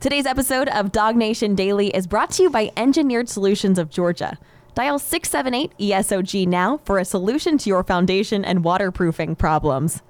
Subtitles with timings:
[0.00, 4.38] Today's episode of Dawg Nation Daily is brought to you by Engineered Solutions of Georgia.
[4.76, 10.00] Dial 678 ESOG now for a solution to your foundation and waterproofing problems.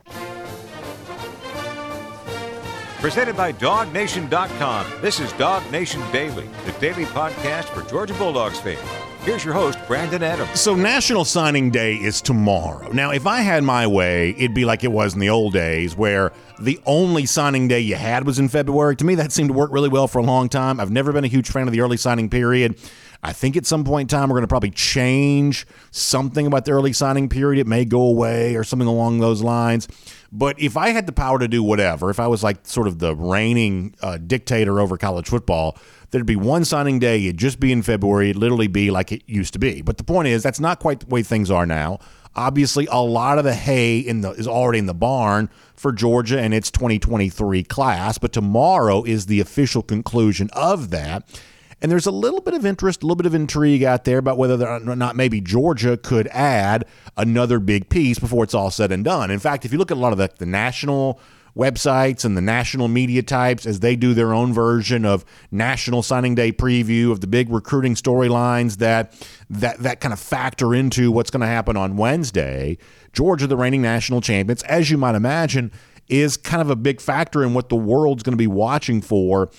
[3.01, 4.87] Presented by DawgNation.com.
[5.01, 9.08] This is Dawg Nation Daily, the daily podcast for Georgia Bulldogs fans.
[9.29, 10.59] Here's your host, Brandon Adams.
[10.59, 12.91] So, National Signing Day is tomorrow.
[12.93, 15.95] Now, if I had my way, it'd be like it was in the old days
[15.95, 18.97] where the only signing day you had was in February.
[18.97, 20.81] To me, that seemed to work really well for a long time.
[20.81, 22.81] I've never been a huge fan of the early signing period.
[23.23, 26.71] I think at some point in time, we're going to probably change something about the
[26.71, 27.61] early signing period.
[27.61, 29.89] It may go away or something along those lines.
[30.33, 32.99] But if I had the power to do whatever, if I was like sort of
[32.99, 35.77] the reigning uh, dictator over college football,
[36.11, 37.25] there'd be one signing day.
[37.25, 38.31] It'd just be in February.
[38.31, 39.83] It'd literally be like it used to be.
[39.83, 41.99] But the point is, that's not quite the way things are now.
[42.37, 46.39] Obviously, a lot of the hay in the is already in the barn for Georgia
[46.41, 48.19] and its 2023 class.
[48.19, 51.29] But tomorrow is the official conclusion of that.
[51.81, 54.37] And there's a little bit of interest, a little bit of intrigue out there about
[54.37, 56.85] whether or not maybe Georgia could add
[57.17, 59.31] another big piece before it's all said and done.
[59.31, 61.21] In fact, if you look at a lot of the, the national
[61.59, 66.35] websites and the national media types as they do their own version of national signing
[66.35, 69.13] day preview of the big recruiting storylines that
[69.51, 72.79] that that kind of factor into what's going to happen on Wednesday.
[73.13, 75.73] Georgia, the reigning national champions, as you might imagine,
[76.09, 79.51] is kind of a big factor in what the world's going to be watching for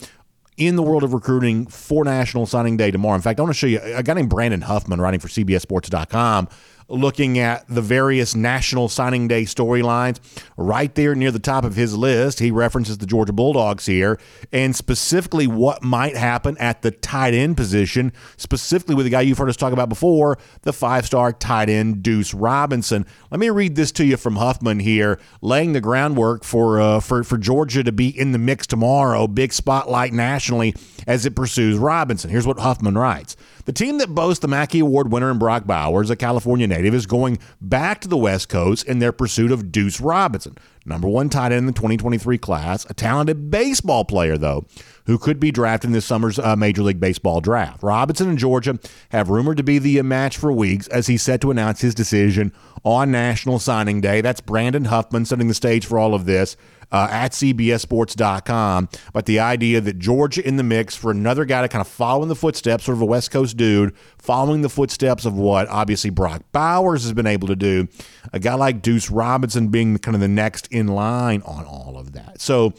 [0.58, 3.16] in the world of recruiting for National Signing Day tomorrow.
[3.16, 6.50] In fact, I want to show you a guy named Brandon Huffman writing for CBSSports.com
[6.90, 10.20] looking at the various National Signing Day storylines.
[10.58, 14.20] Right there near the top of his list, he references the Georgia Bulldogs here
[14.52, 19.38] and specifically what might happen at the tight end position, specifically with the guy you've
[19.38, 23.06] heard us talk about before, the five star tight end Deuce Robinson.
[23.32, 27.24] Let me read this to you from Huffman here, laying the groundwork for, uh, for,
[27.24, 30.74] for Georgia to be in the mix tomorrow, big spotlight nationally
[31.08, 32.30] as it pursues Robinson.
[32.30, 33.36] Here's what Huffman writes.
[33.70, 37.06] The team that boasts the Mackey Award winner and Brock Bowers, a California native, is
[37.06, 40.58] going back to the West Coast in their pursuit of Deuce Robinson,
[40.88, 44.66] number one tight end in the 2023 class, a talented baseball player, though,
[45.06, 47.84] who could be drafted in this summer's uh, Major League Baseball draft.
[47.84, 51.52] Robinson and Georgia have rumored to be the match for weeks as he's set to
[51.52, 52.52] announce his decision
[52.84, 54.22] on National Signing Day.
[54.22, 56.58] That's Brandon Huffman setting the stage for all of this
[56.92, 58.90] uh, at CBSSports.com.
[59.14, 62.24] But the idea that Georgia in the mix for another guy to kind of follow
[62.24, 66.10] in the footsteps, sort of a West Coast dude, following the footsteps of what obviously
[66.10, 67.88] Brock Bowers has been able to do,
[68.34, 72.14] a guy like Deuce Robinson being kind of the next in line on all of
[72.14, 72.42] that.
[72.42, 72.74] So,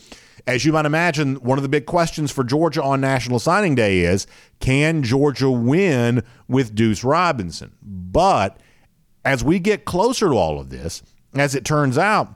[0.46, 4.00] as you might imagine, one of the big questions for Georgia on National Signing Day
[4.00, 4.26] is
[4.58, 7.72] can Georgia win with Deuce Robinson?
[7.82, 8.58] But
[9.24, 11.02] as we get closer to all of this,
[11.34, 12.34] as it turns out,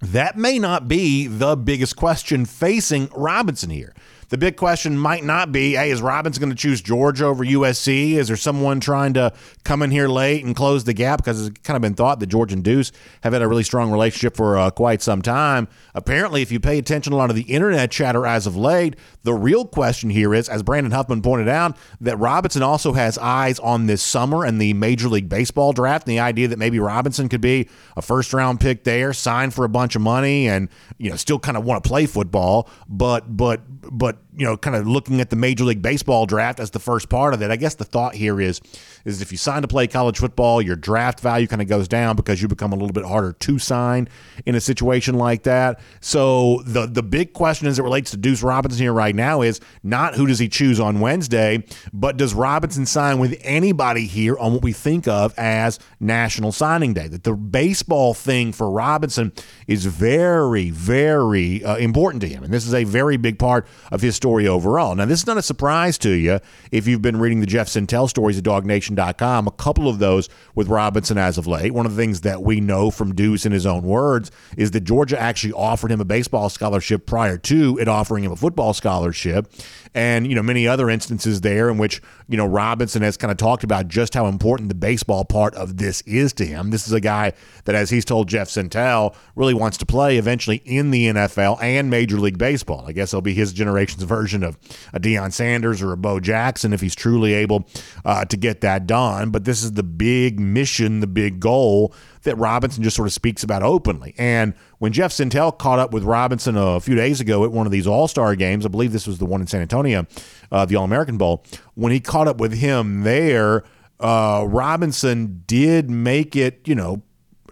[0.00, 3.94] that may not be the biggest question facing Robinson here.
[4.28, 8.14] The big question might not be, hey, is Robinson going to choose Georgia over USC?
[8.14, 9.32] Is there someone trying to
[9.62, 11.18] come in here late and close the gap?
[11.18, 12.90] Because it's kind of been thought that George and Deuce
[13.22, 15.68] have had a really strong relationship for uh, quite some time.
[15.94, 19.32] Apparently, if you pay attention a lot of the internet chatter as of late, the
[19.32, 23.86] real question here is, as Brandon Huffman pointed out, that Robinson also has eyes on
[23.86, 27.40] this summer and the Major League Baseball draft, and the idea that maybe Robinson could
[27.40, 31.16] be a first round pick there, sign for a bunch of money, and you know
[31.16, 33.60] still kind of want to play football, but but
[33.90, 36.78] but but you know, kind of looking at the Major League Baseball draft as the
[36.78, 37.50] first part of it.
[37.50, 38.60] I guess the thought here is
[39.06, 42.16] is if you sign to play college football, your draft value kind of goes down
[42.16, 44.08] because you become a little bit harder to sign
[44.44, 45.80] in a situation like that.
[46.00, 49.60] So the the big question as it relates to Deuce Robinson here right now is
[49.82, 51.64] not who does he choose on Wednesday,
[51.94, 56.92] but does Robinson sign with anybody here on what we think of as National Signing
[56.92, 57.08] Day?
[57.08, 59.32] That the baseball thing for Robinson
[59.66, 64.02] is very, very uh, important to him, and this is a very big part of
[64.02, 64.94] his story overall.
[64.94, 66.40] Now, this is not a surprise to you
[66.72, 70.68] if you've been reading the Jeff Sentell stories at DawgNation.com, a couple of those with
[70.68, 71.72] Robinson as of late.
[71.72, 74.80] One of the things that we know from Deuce in his own words is that
[74.80, 79.52] Georgia actually offered him a baseball scholarship prior to it offering him a football scholarship.
[79.94, 83.38] And, you know, many other instances there in which, you know, Robinson has kind of
[83.38, 86.70] talked about just how important the baseball part of this is to him.
[86.70, 87.32] This is a guy
[87.64, 91.88] that, as he's told Jeff Sentell, really wants to play eventually in the NFL and
[91.88, 92.84] Major League Baseball.
[92.86, 94.56] I guess it'll be his generation's version of
[94.92, 97.66] a Deion Sanders or a Bo Jackson if he's truly able
[98.04, 99.30] uh, to get that done.
[99.30, 103.42] But this is the big mission, the big goal that Robinson just sort of speaks
[103.42, 104.14] about openly.
[104.18, 107.72] And when Jeff Sentell caught up with Robinson a few days ago at one of
[107.72, 110.06] these All Star games, I believe this was the one in San Antonio,
[110.50, 113.64] uh, the All American Bowl, when he caught up with him there,
[114.00, 117.02] uh, Robinson did make it, you know,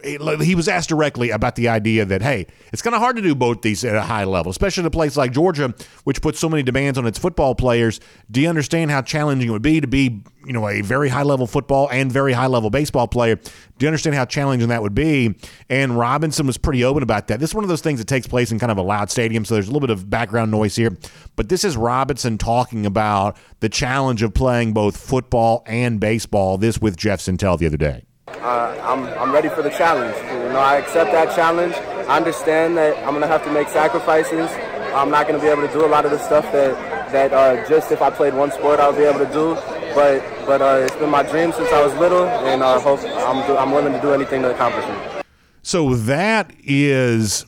[0.05, 3.35] he was asked directly about the idea that hey, it's kind of hard to do
[3.35, 5.75] both these at a high level, especially in a place like Georgia,
[6.05, 8.01] which puts so many demands on its football players.
[8.31, 11.23] Do you understand how challenging it would be to be, you know, a very high
[11.23, 13.37] level football and very high level baseball player?
[13.37, 15.35] Do you understand how challenging that would be?
[15.69, 17.41] And Robinson was pretty open about that.
[17.41, 19.45] This is one of those things that takes place in kind of a loud stadium,
[19.45, 20.97] so there's a little bit of background noise here.
[21.37, 26.59] But this is Robinson talking about the challenge of playing both football and baseball.
[26.59, 28.05] This with Jeff Sentell the other day.
[28.42, 30.16] Uh, I'm, I'm ready for the challenge.
[30.16, 31.75] You know, I accept that challenge.
[32.08, 34.50] I understand that I'm going to have to make sacrifices.
[34.94, 36.75] I'm not going to be able to do a lot of the stuff that,
[37.12, 39.54] that uh, just if I played one sport I would be able to do.
[39.94, 43.46] But, but uh, it's been my dream since I was little, and uh, hope I'm,
[43.46, 45.25] do, I'm willing to do anything to accomplish it.
[45.62, 47.46] So that is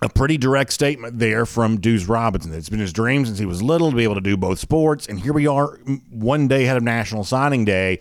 [0.00, 2.54] a pretty direct statement there from Deuce Robinson.
[2.54, 5.06] It's been his dream since he was little to be able to do both sports,
[5.06, 5.78] and here we are,
[6.10, 7.98] one day ahead of National Signing Day,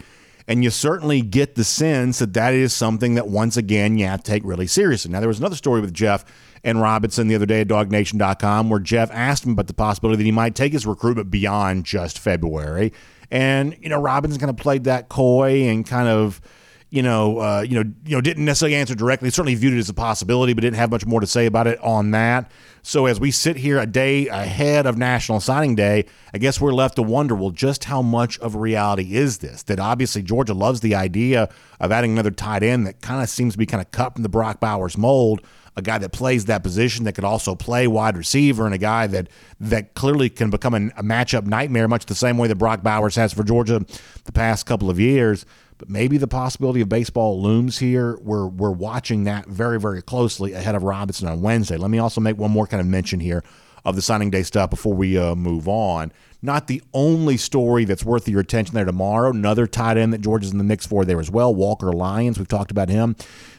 [0.48, 4.24] and you certainly get the sense that that is something that once again you have
[4.24, 5.12] to take really seriously.
[5.12, 6.24] Now there was another story with Jeff
[6.64, 10.26] and Robinson the other day at DawgNation.com where Jeff asked him about the possibility that
[10.26, 12.94] he might take his recruitment beyond just February,
[13.30, 16.42] and you know Robinson kind of played that coy and kind of
[16.90, 19.30] you know, uh, you know, you know, didn't necessarily answer directly.
[19.30, 21.80] Certainly viewed it as a possibility, but didn't have much more to say about it
[21.80, 22.50] on that.
[22.82, 26.72] So as we sit here a day ahead of National Signing Day, I guess we're
[26.72, 29.64] left to wonder, well, just how much of reality is this?
[29.64, 31.50] That obviously Georgia loves the idea
[31.82, 34.24] of adding another tight end that kind of seems to be kind of cut from
[34.24, 35.42] the Brock Bowers mold
[35.78, 39.08] a guy that plays that position that could also play wide receiver and a guy
[39.08, 39.30] that
[39.60, 43.16] that clearly can become a, a matchup nightmare, much the same way that Brock Bowers
[43.16, 43.86] has for Georgia
[44.26, 45.46] the past couple of years
[45.78, 48.18] but maybe the possibility of baseball looms here.
[48.22, 51.78] We're we're watching that very very closely ahead of Robinson on Wednesday.
[51.78, 53.44] Let me also make one more kind of mention here
[53.86, 56.12] of the signing day stuff before we uh, move on.
[56.42, 59.32] Not the only story that's worth your attention there tomorrow.
[59.32, 61.54] Another tight end that Georgia's in the mix for there as well.
[61.54, 62.38] Walker Lyons.
[62.38, 63.16] We've talked about him.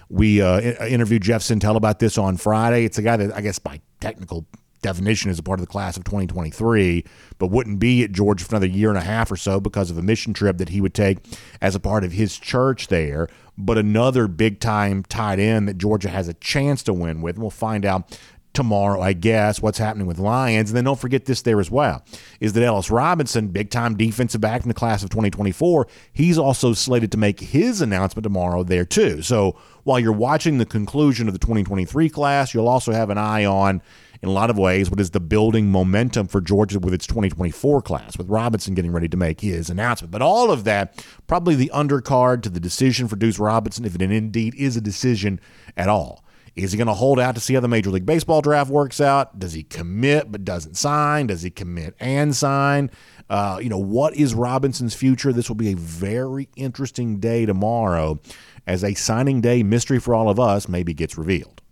[0.08, 2.84] We uh, interviewed Jeff Sentell about this on Friday.
[2.84, 4.46] It's a guy that I guess by technical
[4.82, 7.04] definition is a part of the class of 2023,
[7.38, 9.98] but wouldn't be at Georgia for another year and a half or so because of
[9.98, 11.18] a mission trip that he would take
[11.60, 13.28] as a part of his church there.
[13.56, 17.36] But another big time tight end that Georgia has a chance to win with.
[17.36, 18.18] And we'll find out
[18.58, 20.70] tomorrow, I guess, what's happening with Lyons.
[20.70, 22.04] And then don't forget this there as well
[22.40, 26.72] is that Ellis Robinson, big time defensive back in the class of 2024, he's also
[26.72, 29.22] slated to make his announcement tomorrow there too.
[29.22, 33.44] So while you're watching the conclusion of the 2023 class, you'll also have an eye
[33.44, 33.80] on
[34.22, 37.80] in a lot of ways what is the building momentum for Georgia with its 2024
[37.82, 40.10] class, with Robinson getting ready to make his announcement.
[40.10, 44.02] But all of that, probably the undercard to the decision for Deuce Robinson, if it
[44.02, 45.38] indeed is a decision
[45.76, 46.24] at all.
[46.58, 49.00] Is he going to hold out to see how the Major League Baseball draft works
[49.00, 49.38] out?
[49.38, 51.28] Does he commit but doesn't sign?
[51.28, 52.90] Does he commit and sign?
[53.30, 55.32] Uh, you know, what is Robinson's future?
[55.32, 58.18] This will be a very interesting day tomorrow
[58.66, 61.62] as a signing day mystery for all of us maybe gets revealed.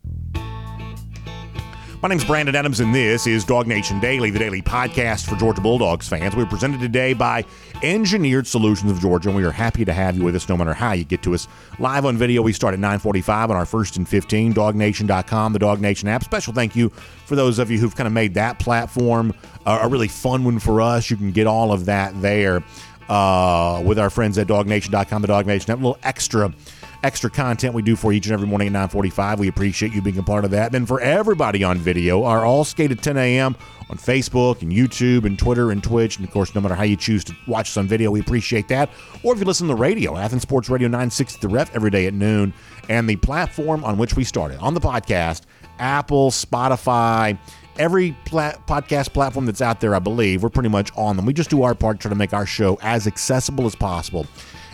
[2.06, 5.61] My name's Brandon Adams, and this is Dawg Nation Daily, the daily podcast for Georgia
[5.61, 6.37] Bulldogs fans.
[6.37, 7.44] We're presented today by
[7.82, 10.73] Engineered Solutions of Georgia, and we are happy to have you with us no matter
[10.73, 11.49] how you get to us.
[11.81, 15.81] Live on video, we start at 945 on our first and 15, DawgNation.com, the Dawg
[15.81, 16.23] Nation app.
[16.23, 19.35] Special thank you for those of you who've kind of made that platform
[19.67, 21.11] a really fun one for us.
[21.11, 22.62] You can get all of that there
[23.08, 25.79] uh, with our friends at DawgNation.com, the DawgNation app.
[25.79, 26.55] A little extra
[27.02, 29.38] extra content we do for each and every morning at 945.
[29.38, 30.75] We appreciate you being a part of that.
[30.75, 33.56] And for everybody on video, our All Skate at 10 a.m.
[33.90, 36.17] on Facebook and YouTube and Twitter and Twitch.
[36.17, 38.69] And of course, no matter how you choose to watch us on video, we appreciate
[38.69, 38.91] that.
[39.22, 42.06] Or if you listen to the radio, Athens Sports Radio 960 The Ref every day
[42.06, 42.53] at noon.
[42.88, 45.43] And the platform on which we started on the podcast,
[45.79, 47.38] Apple, Spotify,
[47.79, 51.26] every plat- podcast platform that's out there, I believe, we're pretty much on them.
[51.26, 54.26] We just do our part, to try to make our show as accessible as possible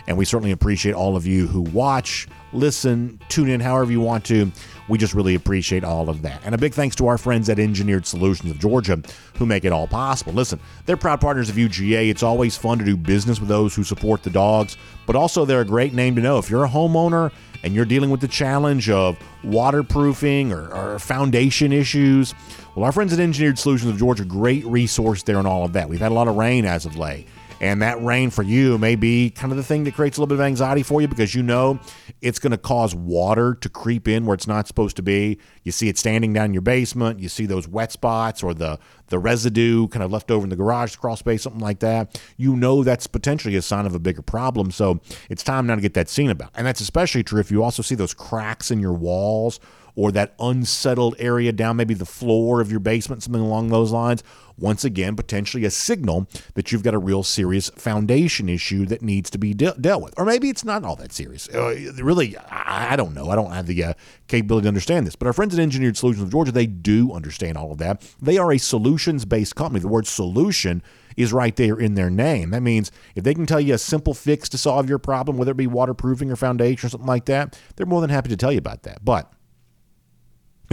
[0.07, 4.25] and we certainly appreciate all of you who watch, listen, tune in however you want
[4.25, 4.51] to.
[4.89, 6.41] We just really appreciate all of that.
[6.43, 9.01] And a big thanks to our friends at Engineered Solutions of Georgia
[9.37, 10.33] who make it all possible.
[10.33, 12.09] Listen, they're proud partners of UGA.
[12.09, 15.61] It's always fun to do business with those who support the dogs, but also they're
[15.61, 16.37] a great name to know.
[16.37, 17.31] If you're a homeowner
[17.63, 22.35] and you're dealing with the challenge of waterproofing or, or foundation issues,
[22.75, 25.87] well, our friends at Engineered Solutions of Georgia, great resource there and all of that.
[25.87, 27.27] We've had a lot of rain as of late.
[27.63, 30.35] And that rain for you may be kind of the thing that creates a little
[30.35, 31.79] bit of anxiety for you because you know
[32.21, 35.39] it's going to cause water to creep in where it's not supposed to be.
[35.63, 37.21] You see it standing down in your basement.
[37.21, 40.57] You see those wet spots or the, the residue kind of left over in the
[40.57, 42.21] garage crawl space, something like that.
[42.35, 44.69] You know that's potentially a sign of a bigger problem.
[44.69, 46.49] So it's time now to get that seen about.
[46.55, 49.61] And that's especially true if you also see those cracks in your walls
[49.95, 54.23] or that unsettled area down maybe the floor of your basement, something along those lines,
[54.57, 59.29] once again, potentially a signal that you've got a real serious foundation issue that needs
[59.29, 60.13] to be de- dealt with.
[60.17, 61.49] Or maybe it's not all that serious.
[61.49, 63.29] Uh, really, I, I, don't know.
[63.29, 63.93] I don't have the uh,
[64.27, 65.15] capability to understand this.
[65.15, 68.01] But our friends at Engineered Solutions of Georgia, they do understand all of that.
[68.21, 69.79] They are a solutions based company.
[69.79, 70.83] The word solution
[71.17, 72.51] is right there in their name.
[72.51, 75.51] That means if they can tell you a simple fix to solve your problem, whether
[75.51, 78.51] it be waterproofing or foundation or something like that, they're more than happy to tell
[78.51, 79.03] you about that.
[79.03, 79.31] But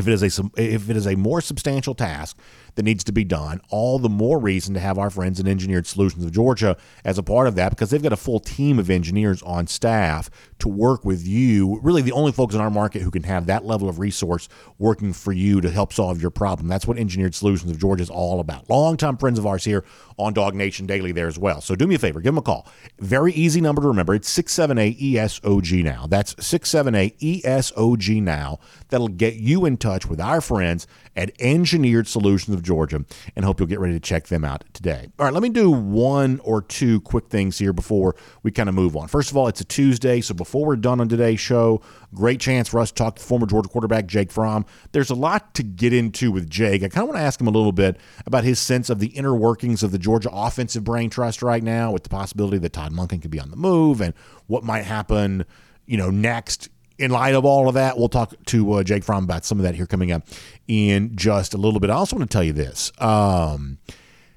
[0.00, 2.36] if it is a if it is a more substantial task
[2.74, 5.86] that needs to be done, all the more reason to have our friends at Engineered
[5.86, 8.90] Solutions of Georgia as a part of that because they've got a full team of
[8.90, 11.80] engineers on staff to work with you.
[11.82, 14.48] Really, the only folks in our market who can have that level of resource
[14.78, 16.68] working for you to help solve your problem.
[16.68, 18.68] That's what Engineered Solutions of Georgia is all about.
[18.68, 19.84] Longtime friends of ours here
[20.18, 21.60] on Dawg Nation Daily there as well.
[21.60, 22.66] So do me a favor, give them a call.
[22.98, 24.14] Very easy number to remember.
[24.14, 26.06] It's 678 ESOG now.
[26.06, 28.58] That's 678 ESOG now.
[28.88, 30.86] That'll get you in touch with our friends
[31.16, 35.08] at Engineered Solutions of Georgia and hope you'll get ready to check them out today.
[35.18, 38.74] All right, let me do one or two quick things here before we kind of
[38.74, 39.08] move on.
[39.08, 41.82] First of all, it's a Tuesday, so before we're done on today's show,
[42.14, 44.64] great chance for us to talk to former Georgia quarterback Jake Fromm.
[44.92, 46.82] There's a lot to get into with Jake.
[46.82, 49.08] I kind of want to ask him a little bit about his sense of the
[49.08, 52.92] inner workings of the Georgia offensive brain trust right now with the possibility that Todd
[52.92, 54.14] Monken could be on the move and
[54.46, 55.44] what might happen,
[55.86, 56.68] you know, next
[57.00, 59.64] in light of all of that, we'll talk to uh, Jake Fromm about some of
[59.64, 60.22] that here coming up
[60.68, 61.90] in just a little bit.
[61.90, 62.92] I also want to tell you this.
[62.98, 63.78] Um,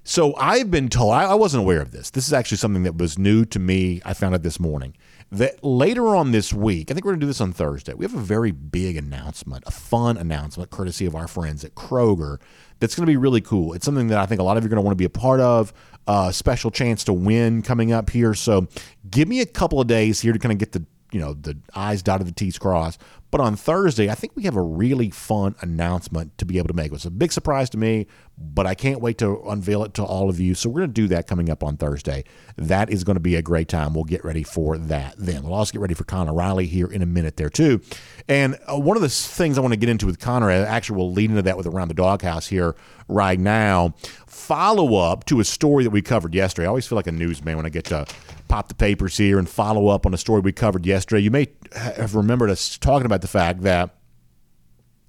[0.06, 2.10] so I've been told, I, I wasn't aware of this.
[2.10, 4.02] This is actually something that was new to me.
[4.06, 4.96] I found out this morning
[5.32, 8.06] that later on this week, I think we're going to do this on Thursday, we
[8.06, 12.40] have a very big announcement, a fun announcement, courtesy of our friends at Kroger,
[12.80, 13.74] that's going to be really cool.
[13.74, 15.06] It's something that I think a lot of you are going to want to be
[15.06, 15.74] a part of.
[16.06, 18.34] A uh, special chance to win coming up here.
[18.34, 18.68] So
[19.10, 21.58] give me a couple of days here to kind of get the you know the
[21.74, 23.00] I's dotted, the T's crossed.
[23.34, 26.76] But on Thursday, I think we have a really fun announcement to be able to
[26.76, 26.88] make.
[26.88, 28.06] It was a big surprise to me,
[28.38, 30.54] but I can't wait to unveil it to all of you.
[30.54, 32.26] So we're going to do that coming up on Thursday.
[32.58, 33.96] That is going to be a great time.
[33.96, 35.42] We'll get ready for that then.
[35.42, 37.82] We'll also get ready for Connor Riley here in a minute there too.
[38.28, 41.12] And uh, one of the things I want to get into with Connor, actually, we'll
[41.12, 42.76] lead into that with around the doghouse here
[43.08, 43.96] right now.
[44.28, 46.66] Follow up to a story that we covered yesterday.
[46.66, 48.06] I always feel like a newsman when I get to
[48.54, 51.24] pop the papers here and follow up on a story we covered yesterday.
[51.24, 53.96] You may have remembered us talking about the fact that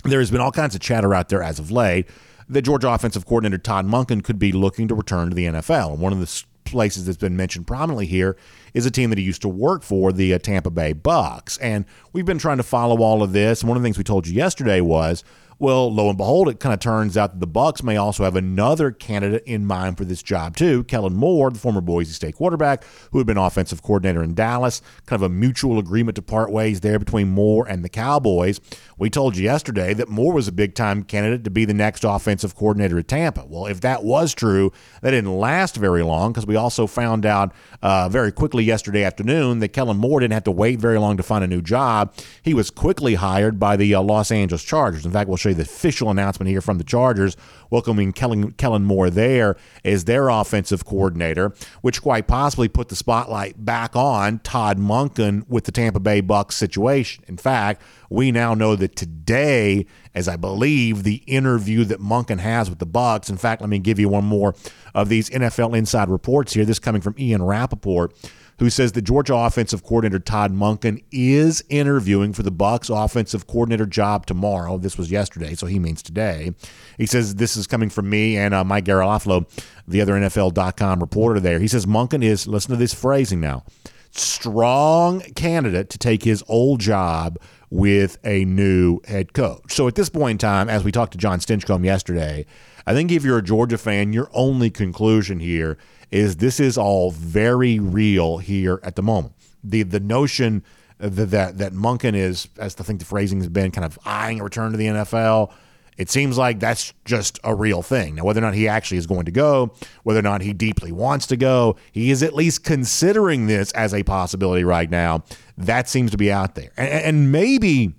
[0.03, 2.09] there has been all kinds of chatter out there as of late
[2.49, 5.91] that Georgia offensive coordinator Todd Monken could be looking to return to the NFL.
[5.91, 8.35] And one of the places that's been mentioned prominently here
[8.73, 11.59] is a team that he used to work for, the uh, Tampa Bay Bucks.
[11.59, 11.85] And
[12.15, 13.61] we've been trying to follow all of this.
[13.61, 15.23] And one of the things we told you yesterday was
[15.59, 18.37] well, lo and behold, it kind of turns out that the Bucks may also have
[18.37, 20.85] another candidate in mind for this job too.
[20.85, 24.83] Kellen Moore, the former Boise State quarterback, who had been offensive coordinator in Dallas.
[25.07, 28.61] Kind of a mutual agreement to part ways there between Moore and the Cowboys.
[28.99, 32.05] We told you yesterday that Moore was a big time candidate to be the next
[32.05, 33.45] offensive coordinator at Tampa.
[33.47, 37.53] Well, if that was true, that didn't last very long because we also found out
[37.83, 41.23] uh, very quickly yesterday afternoon that Kellen Moore didn't have to wait very long to
[41.23, 42.15] find a new job.
[42.43, 45.05] He was quickly hired by the uh, Los Angeles Chargers.
[45.07, 47.37] In fact, we'll show you the official announcement here from the Chargers
[47.71, 53.65] welcoming Kellen, Kellen Moore there as their offensive coordinator, which quite possibly put the spotlight
[53.65, 57.25] back on Todd Monken with the Tampa Bay Bucks situation.
[57.29, 62.71] In fact, we now know that today, as I believe the interview that Monken has
[62.71, 63.29] with the Bucks.
[63.29, 64.55] In fact, let me give you one more
[64.95, 66.65] of these NFL inside reports here.
[66.65, 68.15] This coming from Ian Rapoport
[68.59, 73.87] who says the Georgia offensive coordinator Todd Monken is interviewing for the Bucks offensive coordinator
[73.87, 74.79] job tomorrow.
[74.79, 76.53] This was yesterday, so he means today.
[76.99, 79.49] He says this is coming from me and uh, Mike Garafolo,
[79.89, 81.59] the other NFL.com reporter there.
[81.59, 83.65] He says Monken is, listen to this phrasing now,
[84.13, 87.39] strong candidate to take his old job
[87.71, 89.73] with a new head coach.
[89.73, 92.47] So at this point in time, as we talked to John Stinchcomb yesterday,
[92.87, 95.79] I think if you're a Georgia fan, your only conclusion here
[96.11, 99.35] is this is all very real here at the moment.
[99.63, 100.63] The the notion
[100.99, 104.41] that that, that Monken is, as I think the phrasing has been, kind of eyeing
[104.41, 105.53] a return to the NFL.
[105.97, 108.17] It seems like that's just a real thing.
[108.17, 110.91] Now, whether or not he actually is going to go, whether or not he deeply
[110.91, 115.23] wants to go, he is at least considering this as a possibility right now.
[115.57, 116.73] That seems to be out there.
[116.77, 117.95] And, and maybe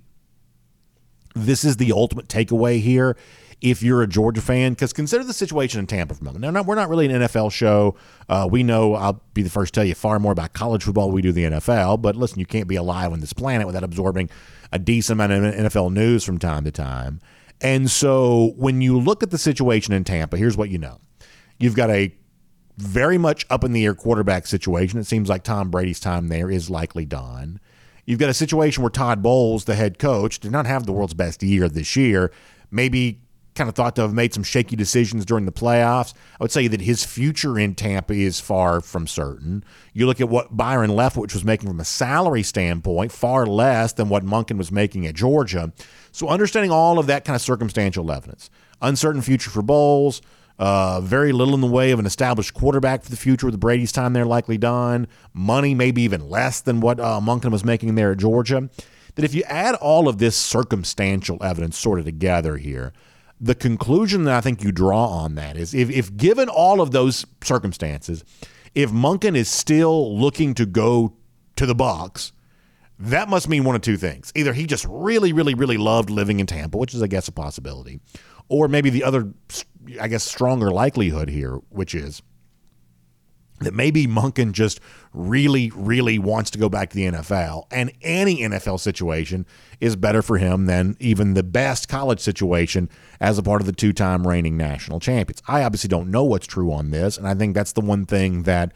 [1.34, 3.16] this is the ultimate takeaway here
[3.60, 6.52] if you're a Georgia fan, because consider the situation in Tampa for a moment.
[6.52, 7.96] Now, we're not really an NFL show.
[8.28, 11.10] Uh, we know, I'll be the first to tell you far more about college football
[11.10, 14.28] we do the NFL, but listen, you can't be alive on this planet without absorbing
[14.72, 17.20] a decent amount of NFL news from time to time.
[17.60, 21.00] And so when you look at the situation in Tampa, here's what you know
[21.58, 22.14] you've got a
[22.76, 25.00] very much up in the air quarterback situation.
[25.00, 27.58] It seems like Tom Brady's time there is likely done.
[28.04, 31.14] You've got a situation where Todd Bowles, the head coach, did not have the world's
[31.14, 32.30] best year this year.
[32.70, 33.20] Maybe
[33.56, 36.14] kind of thought to have made some shaky decisions during the playoffs.
[36.38, 39.64] I would say that his future in Tampa is far from certain.
[39.92, 44.08] You look at what Byron Leftwich was making from a salary standpoint, far less than
[44.08, 45.72] what Monken was making at Georgia.
[46.12, 50.22] So understanding all of that kind of circumstantial evidence, uncertain future for Bowles,
[50.58, 53.92] uh, very little in the way of an established quarterback for the future with Brady's
[53.92, 58.12] time there likely done, money maybe even less than what uh, Monken was making there
[58.12, 58.68] at Georgia.
[59.14, 62.92] That if you add all of this circumstantial evidence sort of together here,
[63.40, 66.90] the conclusion that I think you draw on that is if, if given all of
[66.90, 68.24] those circumstances,
[68.74, 71.14] if Monken is still looking to go
[71.56, 72.32] to the box,
[72.98, 74.32] that must mean one of two things.
[74.34, 77.32] Either he just really, really, really loved living in Tampa, which is, I guess, a
[77.32, 78.00] possibility,
[78.48, 79.32] or maybe the other,
[80.00, 82.22] I guess, stronger likelihood here, which is
[83.60, 84.80] that maybe Monken just
[85.12, 89.46] really, really wants to go back to the NFL, and any NFL situation
[89.80, 92.88] is better for him than even the best college situation
[93.20, 95.42] as a part of the two time reigning national champions.
[95.48, 98.42] I obviously don't know what's true on this, and I think that's the one thing
[98.42, 98.72] that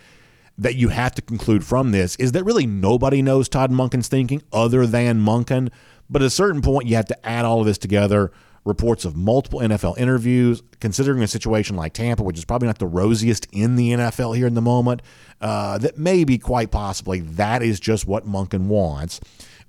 [0.59, 4.43] that you have to conclude from this is that really nobody knows Todd Monken's thinking
[4.53, 5.71] other than Monken.
[6.11, 8.31] But at a certain point, you have to add all of this together
[8.65, 12.87] reports of multiple NFL interviews, considering a situation like Tampa, which is probably not the
[12.87, 15.03] rosiest in the NFL here in the moment,
[15.41, 19.21] uh, that maybe quite possibly that is just what Monken wants,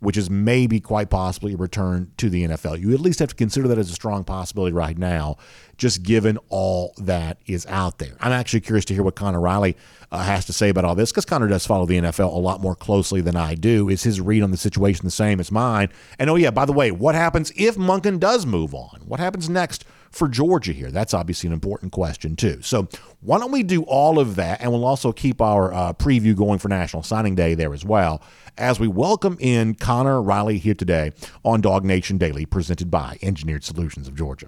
[0.01, 2.79] which is maybe quite possibly a return to the NFL.
[2.79, 5.37] You at least have to consider that as a strong possibility right now,
[5.77, 8.17] just given all that is out there.
[8.19, 9.77] I'm actually curious to hear what Connor Riley
[10.11, 12.61] uh, has to say about all this because Connor does follow the NFL a lot
[12.61, 13.89] more closely than I do.
[13.89, 15.89] Is his read on the situation the same as mine?
[16.17, 19.01] And oh, yeah, by the way, what happens if Monken does move on?
[19.05, 20.91] What happens next for Georgia here?
[20.91, 22.61] That's obviously an important question, too.
[22.61, 22.87] So
[23.21, 24.61] why don't we do all of that?
[24.61, 28.21] And we'll also keep our uh, preview going for National Signing Day there as well
[28.57, 31.13] as we welcome in Connor Riley here today
[31.43, 34.47] on Dawg Nation Daily, presented by Engineered Solutions of Georgia.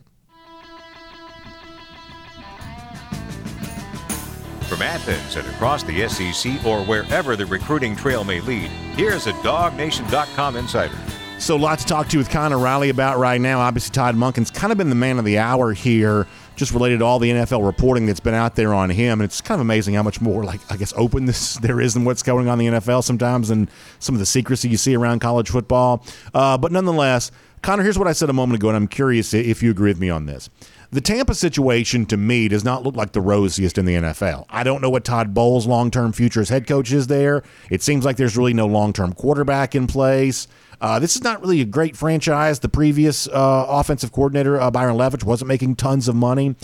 [4.67, 9.33] From Athens and across the SEC or wherever the recruiting trail may lead, here's a
[9.33, 10.97] DawgNation.com insider.
[11.39, 13.59] So, a lot to talk to with Connor Riley about right now.
[13.59, 16.25] Obviously, Todd Monken's kind of been the man of the hour here,
[16.55, 19.19] just related to all the NFL reporting that's been out there on him.
[19.19, 22.05] And it's kind of amazing how much more, like, I guess, openness there is than
[22.05, 23.69] what's going on in the NFL sometimes and
[23.99, 26.05] some of the secrecy you see around college football.
[26.33, 27.29] Uh, but nonetheless,
[27.61, 29.99] Connor, here's what I said a moment ago, and I'm curious if you agree with
[29.99, 30.49] me on this.
[30.93, 34.45] The Tampa situation to me does not look like the rosiest in the NFL.
[34.47, 37.41] I don't know what Todd Bowles' long term future as head coach is there.
[37.71, 40.47] It seems like there's really no long term quarterback in place.
[40.79, 42.59] Uh, this is not really a great franchise.
[42.59, 46.55] The previous uh, offensive coordinator, uh, Byron Leftwich, wasn't making tons of money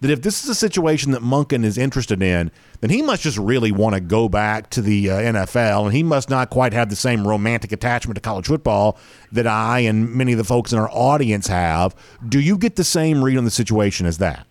[0.00, 3.38] that if this is a situation that Monken is interested in, then he must just
[3.38, 6.88] really want to go back to the uh, NFL, and he must not quite have
[6.88, 8.98] the same romantic attachment to college football
[9.32, 11.96] that I and many of the folks in our audience have.
[12.28, 14.46] Do you get the same read on the situation as that?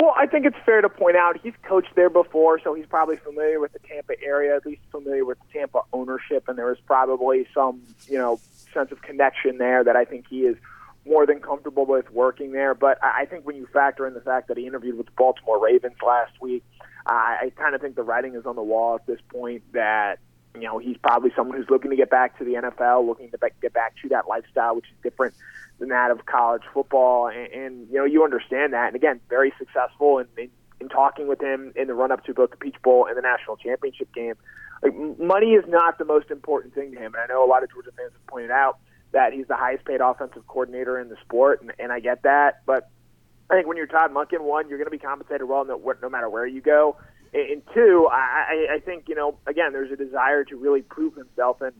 [0.00, 3.16] Well, I think it's fair to point out he's coached there before, so he's probably
[3.16, 6.78] familiar with the Tampa area, at least familiar with the Tampa ownership, and there is
[6.86, 8.40] probably some, you know,
[8.72, 10.56] sense of connection there that I think he is–
[11.06, 12.74] more than comfortable with working there.
[12.74, 15.62] But I think when you factor in the fact that he interviewed with the Baltimore
[15.62, 16.62] Ravens last week,
[17.06, 20.18] I kind of think the writing is on the wall at this point that
[20.54, 23.38] you know he's probably someone who's looking to get back to the NFL, looking to
[23.60, 25.34] get back to that lifestyle, which is different
[25.78, 27.28] than that of college football.
[27.28, 28.88] And, and you know you understand that.
[28.88, 32.34] And again, very successful in, in, in talking with him in the run up to
[32.34, 34.34] both the Peach Bowl and the national championship game.
[34.82, 37.62] Like money is not the most important thing to him, and I know a lot
[37.62, 38.78] of Georgia fans have pointed out
[39.12, 42.62] that he's the highest paid offensive coordinator in the sport, and, and I get that.
[42.66, 42.88] But
[43.50, 46.08] I think when you're Todd Monken, one, you're going to be compensated well no, no
[46.08, 46.96] matter where you go.
[47.32, 51.60] And two, I, I think, you know, again, there's a desire to really prove himself.
[51.60, 51.72] And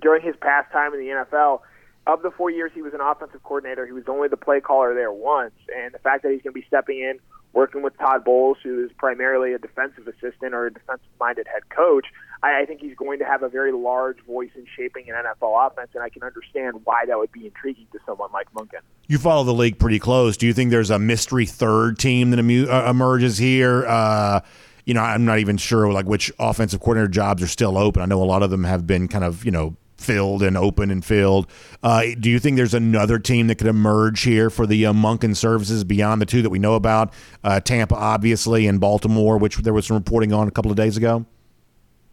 [0.00, 1.60] during his past time in the NFL,
[2.06, 4.94] of the four years he was an offensive coordinator, he was only the play caller
[4.94, 5.54] there once.
[5.76, 7.18] And the fact that he's going to be stepping in
[7.56, 11.66] working with Todd Bowles, who is primarily a defensive assistant or a defensive minded head
[11.70, 12.04] coach,
[12.42, 15.66] I, I think he's going to have a very large voice in shaping an NFL
[15.66, 18.80] offense, and I can understand why that would be intriguing to someone like Monken.
[19.06, 20.36] You follow the league pretty close.
[20.36, 23.86] Do you think there's a mystery third team that emu- uh, emerges here?
[23.86, 24.40] Uh,
[24.84, 28.02] you know, I'm not even sure like which offensive coordinator jobs are still open.
[28.02, 30.90] I know a lot of them have been kind of you know filled and open
[30.90, 31.46] and filled.
[31.82, 35.36] Uh, do you think there's another team that could emerge here for the uh, Monken
[35.36, 37.12] services beyond the two that we know about?
[37.42, 40.96] Uh, Tampa, obviously, and Baltimore, which there was some reporting on a couple of days
[40.96, 41.24] ago.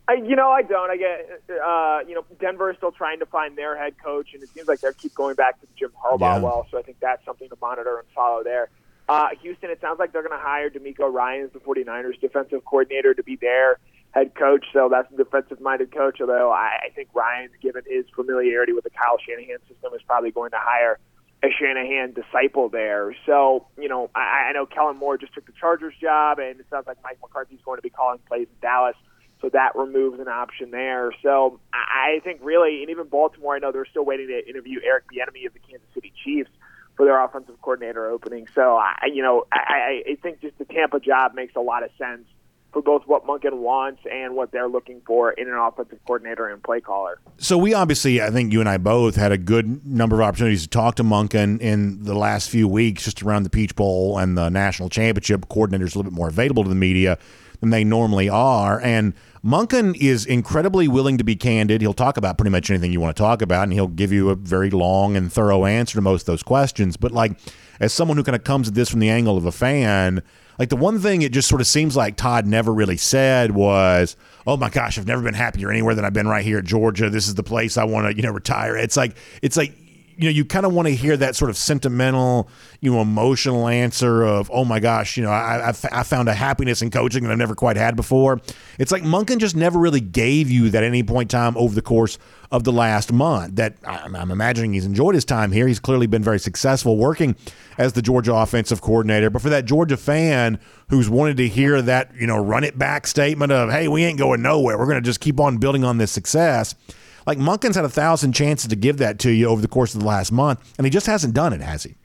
[0.08, 0.91] I, you know, I don't.
[0.91, 4.43] I get, uh, you know, Denver is still trying to find their head coach, and
[4.43, 6.39] it seems like they keep going back to Jim Harbaugh yeah.
[6.39, 6.67] well.
[6.72, 8.69] So I think that's something to monitor and follow there.
[9.08, 13.13] Uh, Houston, it sounds like they're going to hire DeMeco Ryans the 49ers defensive coordinator
[13.13, 13.80] to be there
[14.13, 16.21] head coach, so that's a defensive-minded coach.
[16.21, 20.32] Although I, I think Ryans, given his familiarity with the Kyle Shanahan system, is probably
[20.32, 20.99] going to hire
[21.43, 23.13] a Shanahan disciple there.
[23.26, 26.65] So, you know, I, I know Kellen Moore just took the Chargers job, and it
[26.69, 28.95] sounds like Mike McCarthy's going to be calling plays in Dallas.
[29.41, 31.12] So that removes an option there.
[31.21, 35.06] So I think really, and even Baltimore, I know they're still waiting to interview Eric
[35.12, 36.52] Bieniemy of the Kansas City Chiefs
[36.95, 38.47] for their offensive coordinator opening.
[38.56, 41.89] So I, you know, I, I think just the Tampa job makes a lot of
[41.97, 42.26] sense
[42.73, 46.62] for both what Monken wants and what they're looking for in an offensive coordinator and
[46.62, 47.19] play caller.
[47.38, 50.63] So we obviously, I think you and I both had a good number of opportunities
[50.63, 54.38] to talk to Monken in the last few weeks, just around the Peach Bowl and
[54.38, 55.47] the national championship.
[55.47, 57.17] Coordinators a little bit more available to the media
[57.59, 59.13] than they normally are, and
[59.45, 61.81] Monken is incredibly willing to be candid.
[61.81, 64.29] He'll talk about pretty much anything you want to talk about, and he'll give you
[64.29, 66.97] a very long and thorough answer to most of those questions.
[66.97, 67.38] But like,
[67.79, 70.23] as someone who kind of comes at this from the angle of a fan
[70.60, 74.16] like the one thing it just sort of seems like Todd never really said was,
[74.46, 77.10] "Oh my gosh, I've never been happier anywhere than I've been right here at Georgia.
[77.10, 79.74] This is the place I want to, you know, retire." It's like it's like
[80.17, 82.49] you know, you kind of want to hear that sort of sentimental,
[82.82, 86.82] you know, emotional answer of, "Oh my gosh, you know, I, I, found a happiness
[86.82, 88.41] in coaching that I've never quite had before."
[88.80, 91.73] It's like Monken just never really gave you that at any point in time over
[91.73, 92.17] the course
[92.52, 93.56] of the last month.
[93.56, 95.67] That I'm, I'm imagining he's enjoyed his time here.
[95.67, 97.36] He's clearly been very successful working
[97.78, 99.30] as the Georgia offensive coordinator.
[99.30, 103.08] But for that Georgia fan who's wanted to hear that, you know, run it back
[103.08, 104.78] statement of, "Hey, we ain't going nowhere.
[104.78, 106.76] We're going to just keep on building on this success."
[107.25, 110.01] Like Monken's had a thousand chances to give that to you over the course of
[110.01, 111.95] the last month, and he just hasn't done it, has he?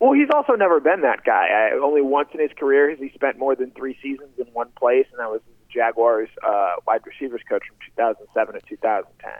[0.00, 1.48] Well, he's also never been that guy.
[1.48, 4.68] I, only once in his career has he spent more than three seasons in one
[4.78, 9.32] place, and that was the Jaguars uh, wide receivers coach from 2007 to 2010.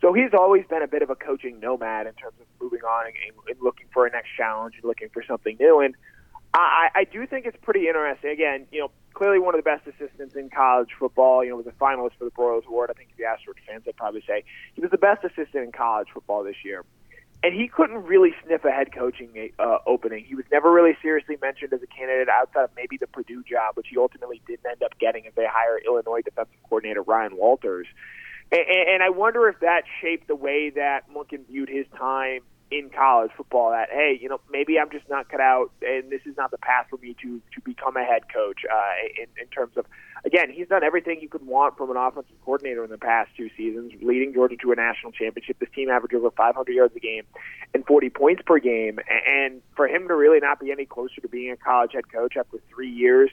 [0.00, 3.06] So he's always been a bit of a coaching nomad in terms of moving on
[3.06, 3.14] and,
[3.48, 5.80] and looking for a next challenge and looking for something new.
[5.80, 5.94] And
[6.52, 8.30] I, I do think it's pretty interesting.
[8.30, 11.44] Again, you know, clearly one of the best assistants in college football.
[11.44, 12.90] You know, was a finalist for the Broyles Award.
[12.90, 15.64] I think if you asked Georgia fans, they'd probably say he was the best assistant
[15.64, 16.84] in college football this year.
[17.42, 20.24] And he couldn't really sniff a head coaching uh, opening.
[20.24, 23.76] He was never really seriously mentioned as a candidate outside of maybe the Purdue job,
[23.76, 27.86] which he ultimately didn't end up getting as they hire Illinois defensive coordinator Ryan Walters.
[28.52, 32.88] And, and I wonder if that shaped the way that Monken viewed his time in
[32.90, 36.36] college football that hey, you know, maybe I'm just not cut out, and this is
[36.36, 38.60] not the path for me to to become a head coach.
[38.70, 39.86] Uh, in in terms of
[40.24, 43.50] again, he's done everything you could want from an offensive coordinator in the past two
[43.56, 45.58] seasons, leading Georgia to a national championship.
[45.58, 47.24] This team averaged over 500 yards a game
[47.74, 51.28] and 40 points per game, and for him to really not be any closer to
[51.28, 53.30] being a college head coach after three years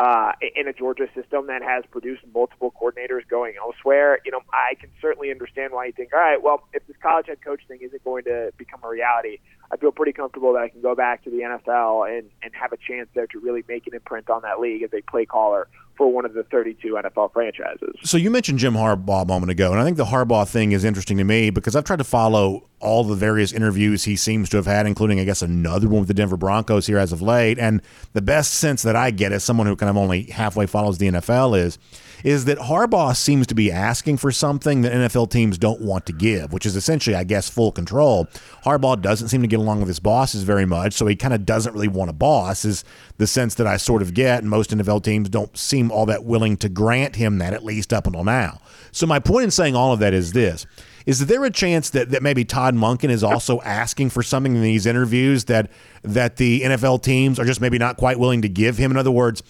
[0.00, 4.74] uh, in a Georgia system that has produced multiple coordinators going elsewhere, you know, I
[4.80, 7.80] can certainly understand why you think, all right, well, if this college head coach thing
[7.82, 11.22] isn't going to become a reality, I feel pretty comfortable that I can go back
[11.24, 14.40] to the NFL and, and have a chance there to really make an imprint on
[14.40, 15.68] that league as a play caller
[16.00, 17.94] for one of the 32 NFL franchises.
[18.02, 20.82] So you mentioned Jim Harbaugh a moment ago, and I think the Harbaugh thing is
[20.82, 24.56] interesting to me because I've tried to follow all the various interviews he seems to
[24.56, 27.58] have had, including, I guess, another one with the Denver Broncos here as of late.
[27.58, 27.82] And
[28.14, 31.08] the best sense that I get as someone who kind of only halfway follows the
[31.08, 31.78] NFL is
[32.24, 36.12] is that Harbaugh seems to be asking for something that NFL teams don't want to
[36.12, 38.26] give, which is essentially, I guess, full control.
[38.64, 41.46] Harbaugh doesn't seem to get along with his bosses very much, so he kind of
[41.46, 42.84] doesn't really want a boss, is
[43.18, 44.40] the sense that I sort of get.
[44.40, 47.92] And most NFL teams don't seem all that willing to grant him that, at least
[47.92, 48.60] up until now.
[48.92, 50.66] So, my point in saying all of that is this
[51.06, 54.62] is there a chance that, that maybe Todd Monken is also asking for something in
[54.62, 55.70] these interviews that
[56.02, 58.90] that the NFL teams are just maybe not quite willing to give him?
[58.90, 59.42] In other words,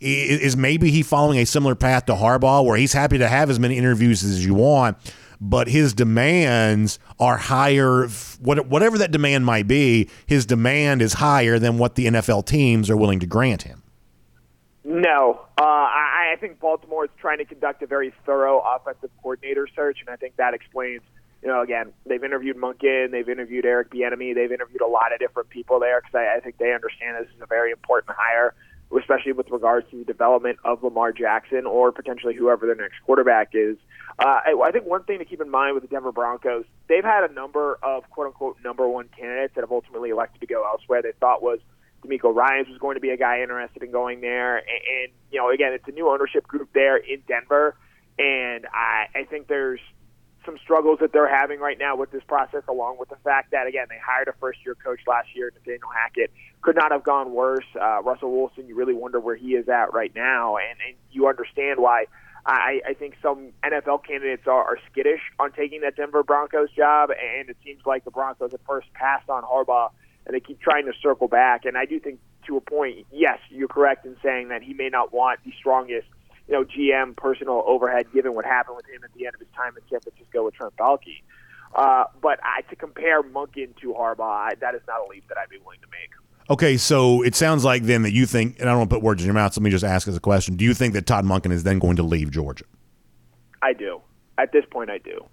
[0.00, 3.58] is maybe he following a similar path to Harbaugh, where he's happy to have as
[3.58, 4.98] many interviews as you want,
[5.40, 8.06] but his demands are higher.
[8.40, 12.96] Whatever that demand might be, his demand is higher than what the NFL teams are
[12.96, 13.82] willing to grant him.
[14.88, 19.66] No, uh, I, I think Baltimore is trying to conduct a very thorough offensive coordinator
[19.74, 21.02] search, and I think that explains.
[21.42, 25.18] You know, again, they've interviewed Monken, they've interviewed Eric Bieniemy, they've interviewed a lot of
[25.18, 28.54] different people there because I, I think they understand this is a very important hire
[28.96, 33.50] especially with regards to the development of Lamar Jackson or potentially whoever their next quarterback
[33.52, 33.76] is.
[34.18, 37.04] Uh, I, I think one thing to keep in mind with the Denver Broncos, they've
[37.04, 40.64] had a number of quote unquote number one candidates that have ultimately elected to go
[40.64, 41.02] elsewhere.
[41.02, 41.58] They thought was
[42.06, 45.38] DeMeco Ryans was going to be a guy interested in going there, and, and you
[45.38, 47.76] know, again, it's a new ownership group there in Denver,
[48.18, 49.80] and I, I think there's
[50.44, 53.66] some struggles that they're having right now with this process, along with the fact that
[53.66, 56.30] again they hired a first year coach last year, Nathaniel Hackett,
[56.62, 57.66] could not have gone worse.
[57.78, 61.26] Uh, Russell Wilson, you really wonder where he is at right now, and, and you
[61.26, 62.06] understand why.
[62.48, 67.10] I, I think some NFL candidates are, are skittish on taking that Denver Broncos job,
[67.10, 69.90] and it seems like the Broncos at first passed on Harbaugh,
[70.26, 71.64] and they keep trying to circle back.
[71.64, 74.88] And I do think, to a point, yes, you're correct in saying that he may
[74.88, 76.06] not want the strongest
[76.48, 79.48] you know, GM personal overhead given what happened with him at the end of his
[79.56, 81.22] time in San Francisco with Trent Baalke.
[81.74, 85.36] Uh, but I, to compare Monken to Harbaugh, I, that is not a leap that
[85.38, 86.10] I'd be willing to make.
[86.48, 89.02] Okay, so it sounds like then that you think, and I don't want to put
[89.02, 90.54] words in your mouth, so let me just ask as a question.
[90.54, 92.64] Do you think that Todd Monken is then going to leave Georgia?
[93.62, 94.00] I do.
[94.38, 95.26] At this point, I do.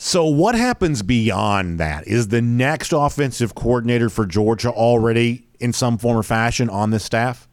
[0.00, 2.06] So, what happens beyond that?
[2.06, 7.02] Is the next offensive coordinator for Georgia already in some form or fashion on this
[7.02, 7.48] staff?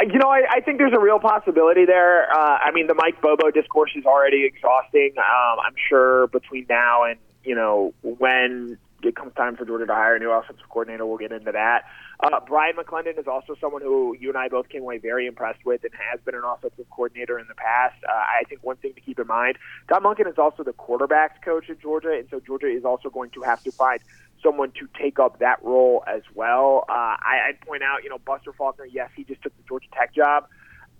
[0.00, 2.32] You know, I, I think there's a real possibility there.
[2.32, 5.14] Uh, I mean, the Mike Bobo discourse is already exhausting.
[5.18, 9.92] Um, I'm sure between now and you know when it comes time for Georgia to
[9.92, 11.86] hire a new offensive coordinator, we'll get into that.
[12.20, 15.64] Uh, Bryan McClendon is also someone who you and I both came away very impressed
[15.64, 17.96] with and has been an offensive coordinator in the past.
[18.08, 21.42] Uh, I think one thing to keep in mind, Tom Monken is also the quarterbacks
[21.44, 24.00] coach at Georgia, and so Georgia is also going to have to find
[24.42, 26.84] someone to take up that role as well.
[26.88, 29.88] Uh, I, I'd point out, you know, Buster Faulkner, yes, he just took the Georgia
[29.92, 30.46] Tech job.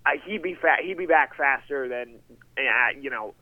[0.06, 2.16] Uh, he'd be fa- he'd be back faster than
[2.58, 2.62] uh,
[3.00, 3.32] you know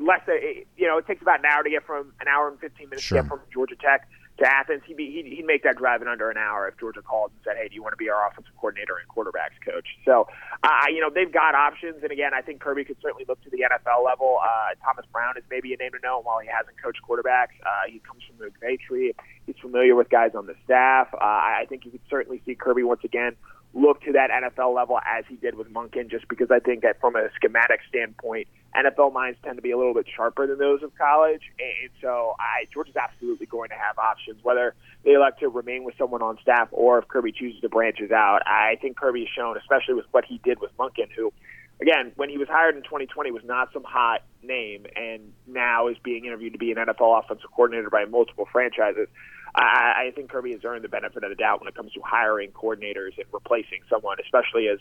[0.00, 0.36] less than
[0.76, 3.02] you know it takes about an hour to get from an hour and 15 minutes
[3.02, 3.18] Sure.
[3.18, 4.82] to get from Georgia Tech to Athens.
[4.86, 7.40] He'd be he'd, he'd make that drive in under an hour if Georgia called and
[7.44, 10.28] said, "Hey, do you want to be our offensive coordinator and quarterbacks coach?" So,
[10.62, 13.50] uh, you know, they've got options, and again, I think Kirby could certainly look to
[13.50, 14.38] the NFL level.
[14.42, 17.56] Uh, Thomas Brown is maybe a name to know, and while he hasn't coached quarterbacks,
[17.64, 19.14] uh, he comes from the McVay tree.
[19.46, 21.08] He's familiar with guys on the staff.
[21.14, 23.36] Uh, I think you could certainly see Kirby once again
[23.76, 26.98] look to that NFL level as he did with Monken, just because I think that
[26.98, 30.82] from a schematic standpoint, NFL minds tend to be a little bit sharper than those
[30.82, 35.48] of college, and so I, Georgia's absolutely going to have options, whether they elect to
[35.48, 38.40] remain with someone on staff or if Kirby chooses to branches out.
[38.46, 41.32] I think Kirby has shown, especially with what he did with Monken, who,
[41.80, 45.96] again, when he was hired in 2020, was not some hot name, and now is
[46.02, 49.08] being interviewed to be an NFL offensive coordinator by multiple franchises.
[49.56, 52.00] I, I think Kirby has earned the benefit of the doubt when it comes to
[52.02, 54.78] hiring coordinators and replacing someone, especially as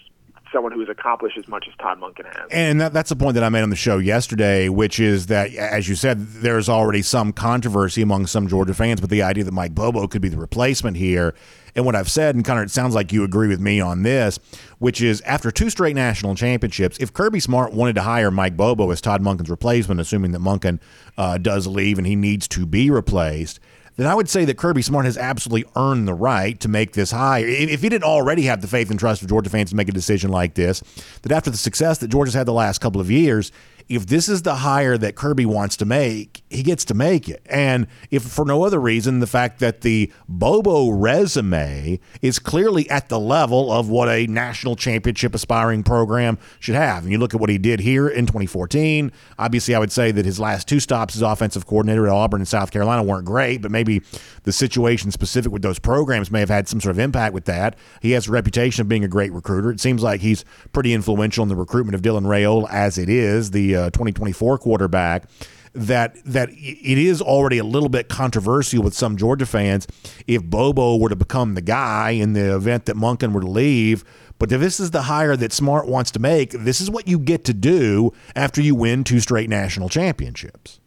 [0.52, 2.48] someone who has accomplished as much as Todd Monken has.
[2.52, 5.54] And that, that's the point that I made on the show yesterday, which is that,
[5.56, 9.54] as you said, there's already some controversy among some Georgia fans with the idea that
[9.54, 11.34] Mike Bobo could be the replacement here.
[11.76, 14.40] And what I've said, and Connor, it sounds like you agree with me on this,
[14.80, 18.92] which is after two straight national championships, if Kirby Smart wanted to hire Mike Bobo
[18.92, 20.80] as Todd Monken's replacement, assuming that Monken
[21.18, 23.60] uh, does leave and he needs to be replaced,
[23.96, 27.12] then I would say that Kirby Smart has absolutely earned the right to make this
[27.12, 27.48] hire.
[27.48, 29.94] If he didn't already have the faith and trust of Georgia fans to make a
[29.94, 30.82] decision like this,
[31.22, 33.52] that after the success that Georgia's had the last couple of years,
[33.88, 37.42] if this is the hire that Kirby wants to make, he gets to make it.
[37.46, 43.10] And if for no other reason, the fact that the Bobo resume is clearly at
[43.10, 47.04] the level of what a national championship aspiring program should have.
[47.04, 49.12] And you look at what he did here in 2014.
[49.38, 52.48] Obviously, I would say that his last two stops as offensive coordinator at Auburn and
[52.48, 54.02] South Carolina weren't great, but maybe
[54.44, 57.76] the situation specific with those programs may have had some sort of impact with that.
[58.02, 59.70] He has a reputation of being a great recruiter.
[59.72, 60.44] It seems like he's
[60.74, 64.58] pretty influential in the recruitment of Dylan Raiola as it is, the uh, uh, 2024
[64.58, 65.30] quarterback
[65.76, 69.88] that that it is already a little bit controversial with some Georgia fans
[70.26, 74.04] if Bobo were to become the guy in the event that Monken were to leave.
[74.40, 77.20] But if this is the hire that Smart wants to make, this is what you
[77.20, 80.80] get to do after you win two straight national championships.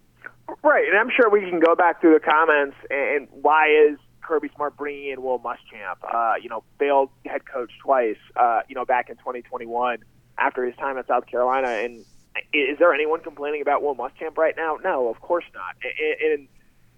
[0.63, 4.51] Right, and I'm sure we can go back through the comments and why is Kirby
[4.55, 5.97] Smart bringing in Will Muschamp?
[6.03, 8.17] Uh, you know, failed head coach twice.
[8.37, 9.99] Uh, you know, back in 2021
[10.37, 12.05] after his time at South Carolina, and
[12.53, 14.79] is there anyone complaining about Will Muschamp right now?
[14.83, 15.77] No, of course not.
[15.83, 16.49] And, and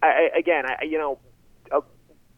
[0.03, 1.19] I, again, I, you know,
[1.71, 1.81] uh,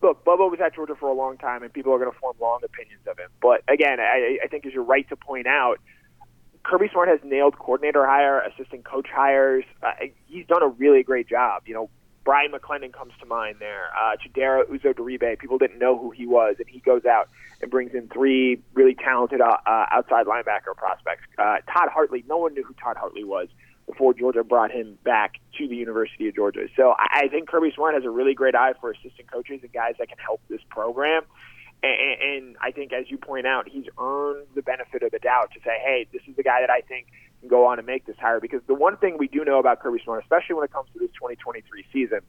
[0.03, 2.37] look, Bobo was at Georgia for a long time, and people are going to form
[2.41, 3.31] long opinions of him.
[3.41, 5.79] But again, I, I think as you're right to point out,
[6.65, 9.65] Kirby Smart has nailed coordinator hire, assistant coach hires.
[9.83, 9.93] Uh,
[10.27, 11.63] he's done a really great job.
[11.67, 11.91] You know,
[12.25, 13.91] Bryan McClendon comes to mind there.
[14.01, 17.29] Uh, Chidera Uzo Diribe, people didn't know who he was, and he goes out
[17.61, 21.25] and brings in three really talented uh, uh, outside linebacker prospects.
[21.39, 23.49] Uh, Todd Hartley, no one knew who Todd Hartley was
[23.87, 26.69] before Georgia brought him back to the University of Georgia.
[26.77, 29.95] So I, think Kirby Smart has a really great eye for assistant coaches and guys
[29.99, 31.23] that can help this program.
[31.83, 35.51] And, and I think, as you point out, he's earned the benefit of the doubt
[35.55, 37.09] to say, hey, this is the guy that I think
[37.43, 38.41] can go on and make this hire.
[38.41, 40.99] Because the one thing we do know about Kirby Smart, especially when it comes to
[40.99, 42.21] this 2023 season,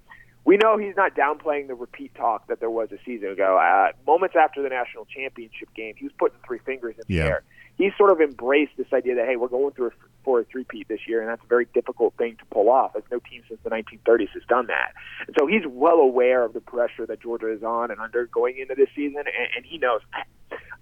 [0.45, 3.57] we know he's not downplaying the repeat talk that there was a season ago.
[3.57, 7.23] Uh, moments after the national championship game, he was putting three fingers in Yeah.
[7.23, 7.43] the air.
[7.77, 9.91] He sort of embraced this idea that hey, we're going through a,
[10.23, 12.95] for a three-peat this year, and that's a very difficult thing to pull off.
[12.95, 14.93] As no team since the 1930s has done that,
[15.25, 18.57] and so he's well aware of the pressure that Georgia is on and under going
[18.59, 20.01] into this season, and, and he knows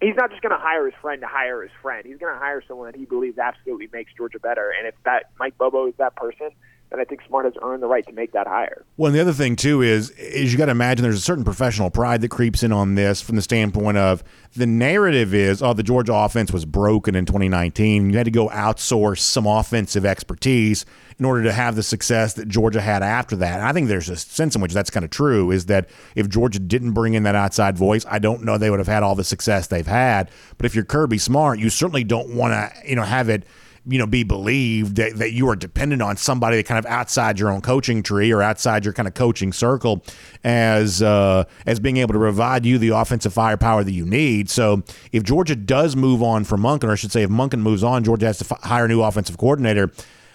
[0.01, 2.05] he's not just going to hire his friend to hire his friend.
[2.05, 4.73] He's going to hire someone that he believes absolutely makes Georgia better.
[4.77, 6.51] And if that Mike Bobo is that person,
[6.91, 8.85] then I think Smart has earned the right to make that hire.
[8.97, 11.45] Well, and the other thing too is is you got to imagine there's a certain
[11.45, 14.23] professional pride that creeps in on this from the standpoint of
[14.55, 18.09] the narrative is oh the Georgia offense was broken in 2019.
[18.09, 20.85] You had to go outsource some offensive expertise
[21.17, 23.59] in order to have the success that Georgia had after that.
[23.59, 25.51] And I think there's a sense in which that's kind of true.
[25.51, 28.79] Is that if Georgia didn't bring in that outside voice, I don't know they would
[28.79, 30.29] have had all the success they've had.
[30.57, 33.45] But if you're Kirby Smart, you certainly don't want to you know have it
[33.85, 37.39] you know be believed that, that you are dependent on somebody that kind of outside
[37.39, 40.03] your own coaching tree or outside your kind of coaching circle
[40.43, 44.49] as uh, as being able to provide you the offensive firepower that you need.
[44.49, 47.83] So if Georgia does move on from Monken, or I should say if Monken moves
[47.83, 49.91] on, Georgia has to f- hire a new offensive coordinator.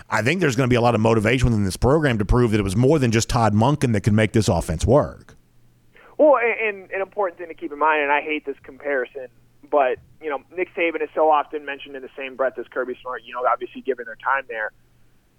[0.09, 2.53] I think there's going to be a lot of motivation within this program to prove
[2.53, 5.37] that it was more than just Todd Monken that could make this offense work.
[6.17, 9.27] Well, and an important thing to keep in mind, and I hate this comparison
[9.71, 12.97] but you know, Nick Saban is so often mentioned in the same breath as Kirby
[13.03, 13.23] Smart.
[13.25, 14.73] You know, obviously given their time there.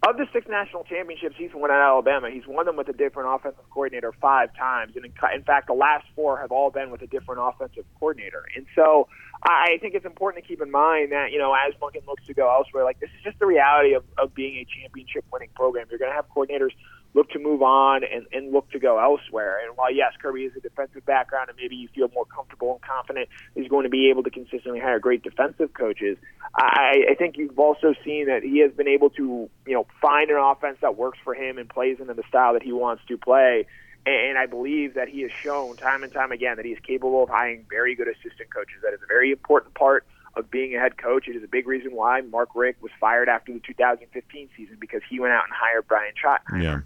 [0.08, 3.34] Of the six national championships he's won at Alabama, he's won them with a different
[3.34, 7.08] offensive coordinator five times, and in, fact, the last four have all been with a
[7.08, 8.46] different offensive coordinator.
[8.56, 9.08] And so,
[9.44, 12.36] I think it's important to keep in mind that you know, as Monken looks to
[12.36, 15.88] go elsewhere, like this is just the reality of, of being a championship-winning program.
[15.90, 16.76] You're going to have coordinators
[17.18, 19.58] look to move on and, and look to go elsewhere.
[19.66, 22.82] And while yes, Kirby has a defensive background and maybe you feel more comfortable and
[22.84, 26.18] confident he's going to be able to consistently hire great defensive coaches,
[26.56, 30.30] I, I think you've also seen that he has been able to you know find
[30.30, 33.18] an offense that works for him and plays into the style that he wants to
[33.18, 33.66] play.
[34.06, 37.24] And I believe that he has shown time and time again that he is capable
[37.24, 38.78] of hiring very good assistant coaches.
[38.84, 40.06] That is a very important part
[40.38, 41.28] of being a head coach.
[41.28, 45.02] It is a big reason why Mark Richt was fired after the 2015 season because
[45.10, 46.64] he went out and hired Brian Schottenheimer.
[46.64, 46.80] Yeah.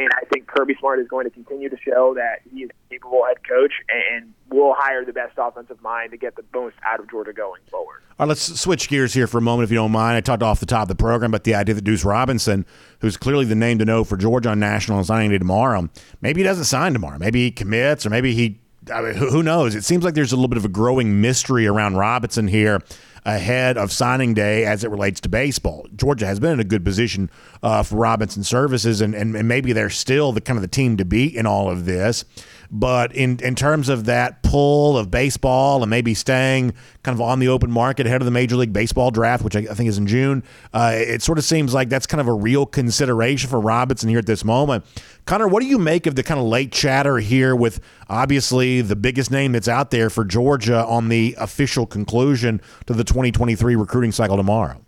[0.00, 2.94] And I think Kirby Smart is going to continue to show that he is a
[2.94, 3.72] capable head coach
[4.10, 7.60] and will hire the best offensive mind to get the most out of Georgia going
[7.70, 8.02] forward.
[8.18, 10.16] All right, let's switch gears here for a moment, if you don't mind.
[10.16, 12.64] I talked off the top of the program about the idea that Deuce Robinson,
[13.00, 15.86] who's clearly the name to know for Georgia on national signing day tomorrow,
[16.22, 17.18] maybe he doesn't sign tomorrow.
[17.18, 18.58] Maybe he commits, or maybe he
[18.90, 19.74] I mean, who knows?
[19.74, 22.80] It seems like there's a little bit of a growing mystery around Robinson here
[23.24, 25.86] ahead of signing day as it relates to baseball.
[25.96, 27.30] Georgia has been in a good position
[27.62, 30.96] uh, for Robinson services, and, and, and maybe they're still the kind of the team
[30.96, 32.24] to beat in all of this.
[32.70, 37.40] But in, in terms of that pull of baseball and maybe staying kind of on
[37.40, 39.98] the open market ahead of the Major League Baseball draft, which I, I think is
[39.98, 43.60] in June, uh, it sort of seems like that's kind of a real consideration for
[43.60, 44.84] Robinson here at this moment.
[45.26, 48.96] Connor, what do you make of the kind of late chatter here with obviously the
[48.96, 54.12] biggest name that's out there for Georgia on the official conclusion to the 2023 recruiting
[54.12, 54.80] cycle tomorrow?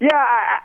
[0.00, 0.58] Yeah, I,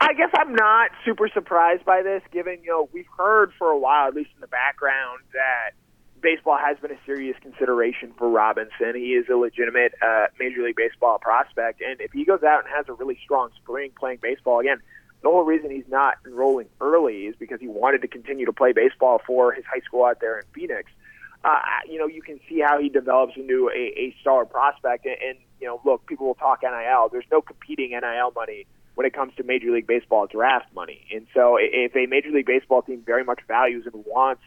[0.00, 3.78] I guess I'm not super surprised by this, given you know we've heard for a
[3.78, 5.72] while, at least in the background, that
[6.20, 8.94] baseball has been a serious consideration for Robinson.
[8.94, 12.74] He is a legitimate uh, Major League Baseball prospect, and if he goes out and
[12.74, 14.78] has a really strong spring playing baseball again,
[15.22, 18.72] the whole reason he's not enrolling early is because he wanted to continue to play
[18.72, 20.90] baseball for his high school out there in Phoenix.
[21.42, 25.06] Uh, you know, you can see how he develops into a, a star prospect.
[25.06, 27.08] And, and, you know, look, people will talk NIL.
[27.10, 31.06] There's no competing NIL money when it comes to Major League Baseball draft money.
[31.12, 34.42] And so if a Major League Baseball team very much values and wants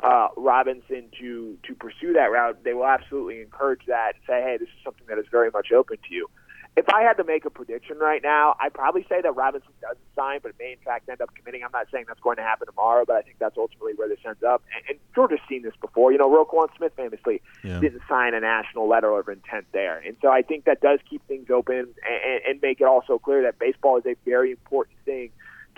[0.00, 4.56] uh, Robinson to to pursue that route, they will absolutely encourage that and say, hey,
[4.58, 6.28] this is something that is very much open to you.
[6.76, 9.98] If I had to make a prediction right now, I'd probably say that Robinson doesn't
[10.14, 11.62] sign, but may in fact end up committing.
[11.64, 14.18] I'm not saying that's going to happen tomorrow, but I think that's ultimately where this
[14.24, 14.62] ends up.
[14.74, 16.12] And, and Georgia's seen this before.
[16.12, 17.80] You know, Roquan Smith famously yeah.
[17.80, 21.26] didn't sign a national letter of intent there, and so I think that does keep
[21.26, 25.30] things open and, and make it also clear that baseball is a very important thing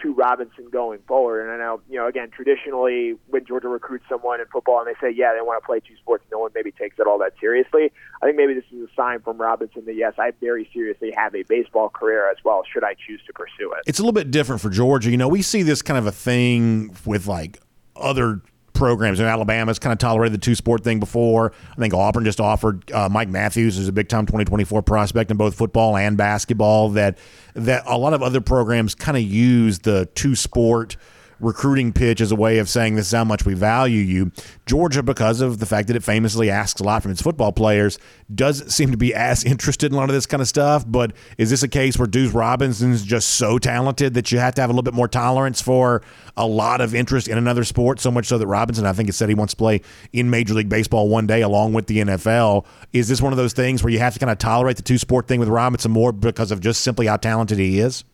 [0.02, 1.42] to Robinson going forward.
[1.42, 4.98] And I know, you know, again, traditionally when Georgia recruits someone in football and they
[5.00, 7.32] say, yeah, they want to play two sports, no one maybe takes it all that
[7.40, 7.92] seriously.
[8.22, 11.34] I think maybe this is a sign from Robinson that, yes, I very seriously have
[11.34, 13.82] a baseball career as well, should I choose to pursue it.
[13.86, 15.10] It's a little bit different for Georgia.
[15.10, 17.60] You know, we see this kind of a thing with like
[17.96, 18.40] other
[18.82, 19.20] programs.
[19.20, 21.52] And Alabama's kind of tolerated the two sport thing before.
[21.70, 25.36] I think Auburn just offered uh, Mike Matthews as a big time 2024 prospect in
[25.36, 26.88] both football and basketball.
[26.88, 27.16] That
[27.54, 30.96] that a lot of other programs kind of use the two sport
[31.42, 34.30] recruiting pitch as a way of saying this is how much we value you.
[34.64, 37.98] Georgia, because of the fact that it famously asks a lot from its football players,
[38.34, 40.84] doesn't seem to be as interested in a lot of this kind of stuff.
[40.86, 44.60] But is this a case where Deuce Robinson's just so talented that you have to
[44.60, 46.02] have a little bit more tolerance for
[46.36, 48.00] a lot of interest in another sport?
[48.00, 50.54] So much so that Robinson, I think, has said he wants to play in Major
[50.54, 52.64] League Baseball one day along with the NFL.
[52.92, 54.98] Is this one of those things where you have to kind of tolerate the two
[54.98, 58.04] sport thing with Robinson more because of just simply how talented he is?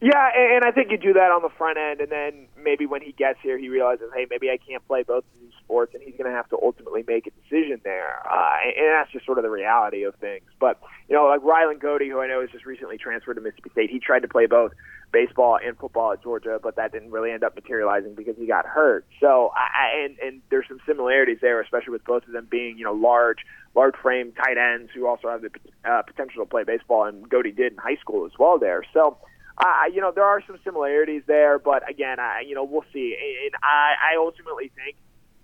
[0.00, 3.00] Yeah, and I think you do that on the front end, and then maybe when
[3.00, 6.02] he gets here, he realizes, hey, maybe I can't play both of these sports, and
[6.02, 8.20] he's going to have to ultimately make a decision there.
[8.30, 10.44] Uh, and, that's just sort of the reality of things.
[10.60, 13.70] But you know, like Ryland Goede, who I know has just recently transferred to Mississippi
[13.70, 14.72] State, he tried to play both
[15.12, 18.66] baseball and football at Georgia, but that didn't really end up materializing because he got
[18.66, 19.06] hurt.
[19.20, 22.84] So, I, and and there's some similarities there, especially with both of them being you
[22.84, 23.38] know large,
[23.74, 25.50] large frame tight ends who also have the
[25.84, 28.82] uh, potential to play baseball, and Goede did in high school as well there.
[28.92, 29.16] So.
[29.92, 33.16] You know there are some similarities there, but again, I, you know we'll see.
[33.44, 34.96] And I, I ultimately think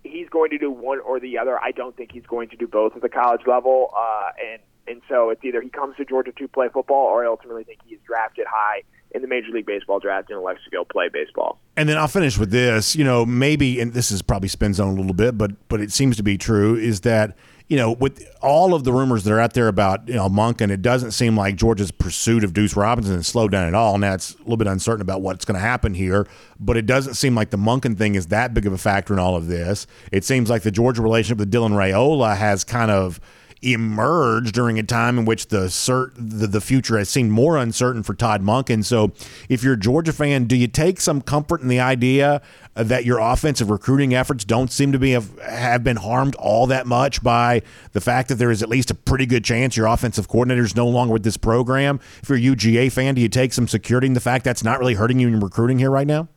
[0.02, 1.58] he's going to do one or the other.
[1.58, 3.92] I don't think he's going to do both at the college level.
[3.96, 7.28] Uh, and and so it's either he comes to Georgia to play football, or I
[7.28, 8.82] ultimately think he's drafted high
[9.12, 11.60] in the Major League Baseball draft and elects to go play baseball.
[11.76, 12.96] And then I'll finish with this.
[12.96, 15.92] You know, maybe, and this is probably spin zone a little bit, but but it
[15.92, 16.76] seems to be true.
[16.76, 17.36] Is that
[17.68, 20.70] you know, with all of the rumors that are out there about you know Monken,
[20.70, 23.98] it doesn't seem like Georgia's pursuit of Deuce Robinson has slowed down at all.
[23.98, 26.26] Now it's a little bit uncertain about what's going to happen here,
[26.60, 29.18] but it doesn't seem like the Monken thing is that big of a factor in
[29.18, 29.86] all of this.
[30.10, 33.20] It seems like the Georgia relationship with Dylan Raiola has kind of
[33.62, 38.02] emerged during a time in which the, cert, the the future has seemed more uncertain
[38.02, 38.84] for Todd Monken.
[38.84, 39.12] So,
[39.48, 42.42] if you're a Georgia fan, do you take some comfort in the idea
[42.74, 46.86] that your offensive recruiting efforts don't seem to be have, have been harmed all that
[46.86, 50.26] much by the fact that there is at least a pretty good chance your offensive
[50.26, 52.00] coordinator is no longer with this program?
[52.22, 54.78] If you're a UGA fan, do you take some security in the fact that's not
[54.78, 56.28] really hurting you in recruiting here right now?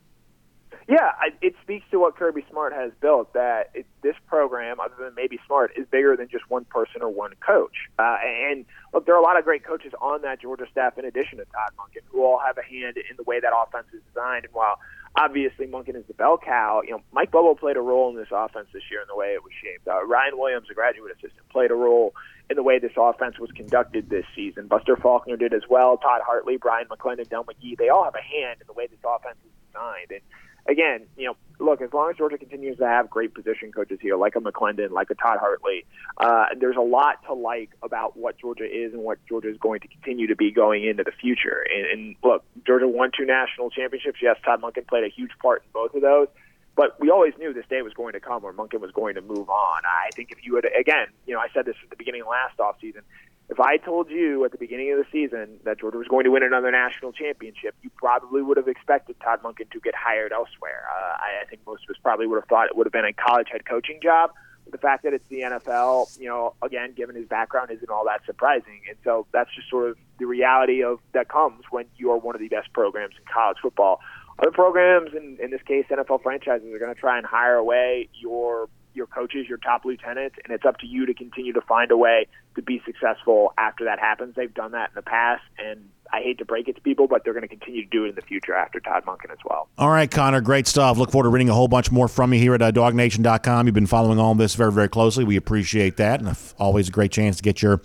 [0.88, 1.10] Yeah,
[1.42, 3.32] it speaks to what Kirby Smart has built.
[3.32, 7.08] That it, this program, other than maybe Smart, is bigger than just one person or
[7.08, 7.74] one coach.
[7.98, 8.64] Uh, and
[8.94, 11.44] look, there are a lot of great coaches on that Georgia staff, in addition to
[11.46, 14.44] Todd Monken, who all have a hand in the way that offense is designed.
[14.44, 14.78] And while
[15.18, 18.28] obviously Monken is the bell cow, you know, Mike Bobo played a role in this
[18.30, 19.88] offense this year in the way it was shaped.
[19.88, 22.14] Uh, Ryan Williams, a graduate assistant, played a role
[22.48, 24.68] in the way this offense was conducted this season.
[24.68, 25.96] Buster Faulkner did as well.
[25.96, 29.00] Todd Hartley, Brian McClendon, Dell McGee, they all have a hand in the way this
[29.04, 30.12] offense is designed.
[30.12, 30.20] And
[30.68, 34.16] again, you know, look, as long as Georgia continues to have great position coaches here,
[34.16, 35.84] like a McClendon, like a Todd Hartley,
[36.18, 39.80] uh, there's a lot to like about what Georgia is and what Georgia is going
[39.80, 41.64] to continue to be going into the future.
[41.74, 44.18] And, and look, Georgia won two national championships.
[44.22, 46.28] Yes, Todd Monken played a huge part in both of those.
[46.76, 49.22] But we always knew this day was going to come where Monken was going to
[49.22, 49.82] move on.
[49.86, 52.26] I think if you had, again, you know, I said this at the beginning of
[52.28, 53.00] last offseason,
[53.48, 56.30] if I told you at the beginning of the season that Georgia was going to
[56.30, 60.84] win another national championship, you probably would have expected Todd Monken to get hired elsewhere.
[60.90, 63.04] Uh, I, I think most of us probably would have thought it would have been
[63.04, 64.30] a college head coaching job.
[64.64, 68.04] But the fact that it's the NFL, you know, again, given his background, isn't all
[68.06, 68.80] that surprising.
[68.88, 72.34] And so that's just sort of the reality of that comes when you are one
[72.34, 74.00] of the best programs in college football.
[74.40, 78.08] Other programs, in, in this case, NFL franchises, are going to try and hire away
[78.12, 81.90] your your coaches, your top lieutenants, and it's up to you to continue to find
[81.90, 84.34] a way to be successful after that happens.
[84.34, 87.22] They've done that in the past, and I hate to break it to people, but
[87.24, 89.68] they're going to continue to do it in the future after Todd Monken as well.
[89.78, 90.96] All right, Connor, great stuff.
[90.96, 93.66] Look forward to reading a whole bunch more from you here at uh, DawgNation.com.
[93.66, 95.24] You've been following all this very, very closely.
[95.24, 97.82] We appreciate that, and always a great chance to get your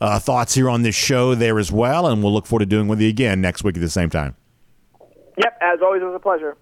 [0.00, 2.06] uh, thoughts here on this show there as well.
[2.06, 4.36] And we'll look forward to doing with you again next week at the same time.
[5.36, 6.56] Yep, as always, it was a pleasure.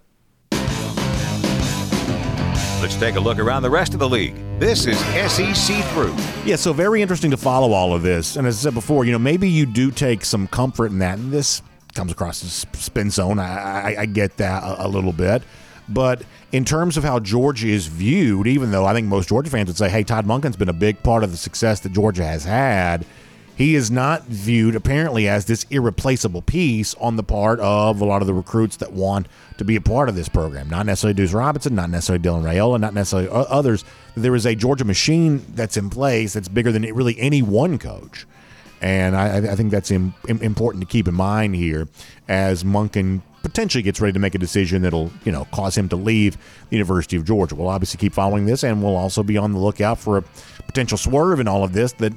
[2.80, 4.34] Let's take a look around the rest of the league.
[4.60, 6.14] This is SEC Through.
[6.44, 8.36] Yeah, so very interesting to follow all of this.
[8.36, 11.18] And as I said before, you know, maybe you do take some comfort in that.
[11.18, 11.62] And this
[11.94, 13.38] comes across as spin zone.
[13.38, 15.42] I, I, I get that a, a little bit.
[15.88, 16.22] But
[16.52, 19.78] in terms of how Georgia is viewed, even though I think most Georgia fans would
[19.78, 23.06] say, hey, Todd Monken's been a big part of the success that Georgia has had,
[23.56, 28.20] he is not viewed apparently as this irreplaceable piece on the part of a lot
[28.20, 29.26] of the recruits that want
[29.56, 30.68] to be a part of this program.
[30.68, 33.82] Not necessarily Deuce Robinson, not necessarily Dylan Raiola, not necessarily others.
[34.14, 38.26] There is a Georgia machine that's in place that's bigger than really any one coach.
[38.82, 41.88] And I, I think that's Im, important to keep in mind here
[42.28, 45.96] as Monken potentially gets ready to make a decision that'll, you know, cause him to
[45.96, 46.36] leave
[46.68, 47.54] the University of Georgia.
[47.54, 50.24] We'll obviously keep following this, and we'll also be on the lookout for a
[50.66, 52.12] potential swerve in all of this that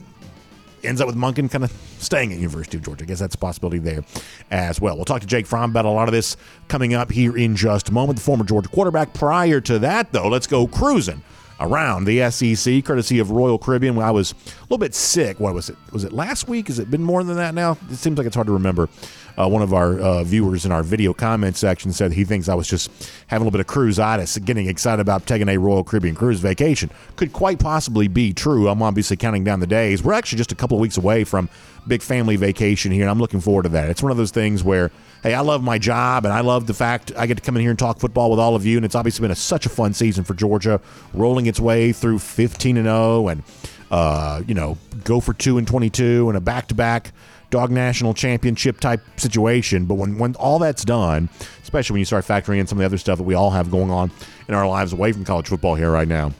[0.83, 3.03] ends up with Monken kind of staying at University of Georgia.
[3.03, 4.03] I guess that's a possibility there
[4.51, 4.95] as well.
[4.95, 7.89] We'll talk to Jake Fromm about a lot of this coming up here in just
[7.89, 8.17] a moment.
[8.17, 9.13] The former Georgia quarterback.
[9.13, 11.21] Prior to that, though, let's go cruising
[11.59, 13.95] around the SEC, courtesy of Royal Caribbean.
[13.95, 15.77] When I was a little bit sick, what was it?
[15.91, 16.67] Was it last week?
[16.67, 17.77] Has it been more than that now?
[17.89, 18.89] It seems like it's hard to remember.
[19.37, 22.55] Uh, one of our uh, viewers in our video comment section said he thinks I
[22.55, 22.91] was just
[23.27, 26.89] having a little bit of cruise-itis, getting excited about taking a Royal Caribbean cruise vacation.
[27.15, 28.67] Could quite possibly be true.
[28.67, 30.03] I'm obviously counting down the days.
[30.03, 31.49] We're actually just a couple of weeks away from
[31.89, 33.89] big family vacation here, and I'm looking forward to that.
[33.89, 34.91] It's one of those things where,
[35.23, 37.61] hey, I love my job, and I love the fact I get to come in
[37.61, 39.69] here and talk football with all of you, and it's obviously been a, such a
[39.69, 40.79] fun season for Georgia,
[41.13, 43.43] rolling its way through 15 and 0, and
[43.91, 47.11] uh, you know, go for two and 22, and a back-to-back
[47.49, 49.85] dog national championship type situation.
[49.85, 51.29] But when, when all that's done,
[51.63, 53.71] especially when you start factoring in some of the other stuff that we all have
[53.71, 54.11] going on
[54.47, 56.31] in our lives away from college football here right now,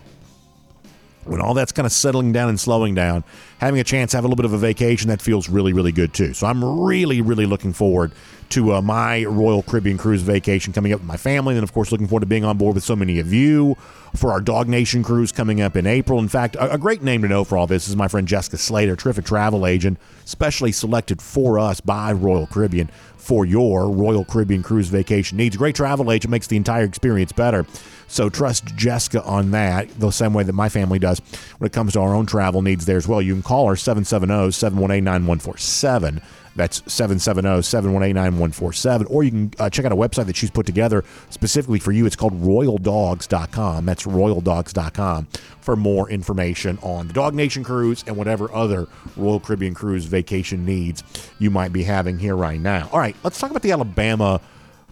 [1.29, 3.23] when all that's kind of settling down and slowing down,
[3.59, 5.91] having a chance to have a little bit of a vacation, that feels really, really
[5.91, 6.33] good too.
[6.33, 8.11] So I'm really, really looking forward
[8.49, 11.53] to uh, my Royal Caribbean Cruise vacation coming up with my family.
[11.55, 13.75] And of course, looking forward to being on board with so many of you
[14.15, 16.17] for our Dawg Nation cruise coming up in April.
[16.17, 18.57] In fact, a, a great name to know for all this is my friend Jessica
[18.57, 24.63] Slater, terrific travel agent, specially selected for us by Royal Caribbean for your Royal Caribbean
[24.63, 25.55] cruise vacation needs.
[25.55, 27.67] Great travel agent makes the entire experience better.
[28.09, 31.21] So trust Jessica on that, the same way that my family does
[31.59, 33.21] when it comes to our own travel needs there as well.
[33.21, 36.21] You can call her 770 718 9147.
[36.55, 39.07] That's 770 718 9147.
[39.07, 42.05] Or you can uh, check out a website that she's put together specifically for you.
[42.05, 43.85] It's called royaldogs.com.
[43.85, 45.27] That's royaldogs.com
[45.61, 50.65] for more information on the Dawg Nation cruise and whatever other Royal Caribbean cruise vacation
[50.65, 51.03] needs
[51.37, 52.89] you might be having here right now.
[52.91, 54.41] All right, let's talk about the Alabama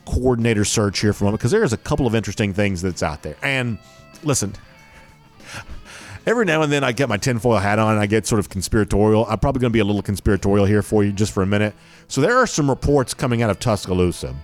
[0.07, 3.03] coordinator search here for a moment because there is a couple of interesting things that's
[3.03, 3.35] out there.
[3.41, 3.77] And
[4.23, 4.53] listen,
[6.25, 8.49] every now and then I get my tinfoil hat on and I get sort of
[8.49, 9.25] conspiratorial.
[9.25, 11.73] I'm probably going to be a little conspiratorial here for you just for a minute.
[12.07, 14.35] So there are some reports coming out of Tuscaloosa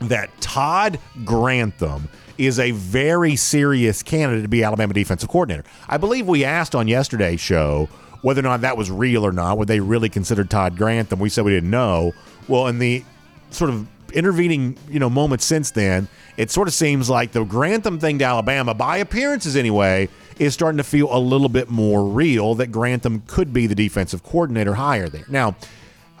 [0.00, 5.64] that Todd Grantham is a very serious candidate to be Alabama defensive coordinator.
[5.88, 7.88] I believe we asked on yesterday's show
[8.22, 9.58] whether or not that was real or not.
[9.58, 11.20] Would they really consider Todd Grantham?
[11.20, 12.12] We said we didn't know.
[12.48, 13.04] Well, in the
[13.50, 17.98] sort of intervening, you know, moments since then, it sort of seems like the Grantham
[17.98, 20.08] thing to Alabama, by appearances anyway,
[20.38, 24.22] is starting to feel a little bit more real that Grantham could be the defensive
[24.22, 25.24] coordinator higher there.
[25.28, 25.56] Now,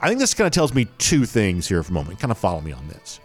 [0.00, 2.20] I think this kind of tells me two things here for a moment.
[2.20, 3.20] Kind of follow me on this.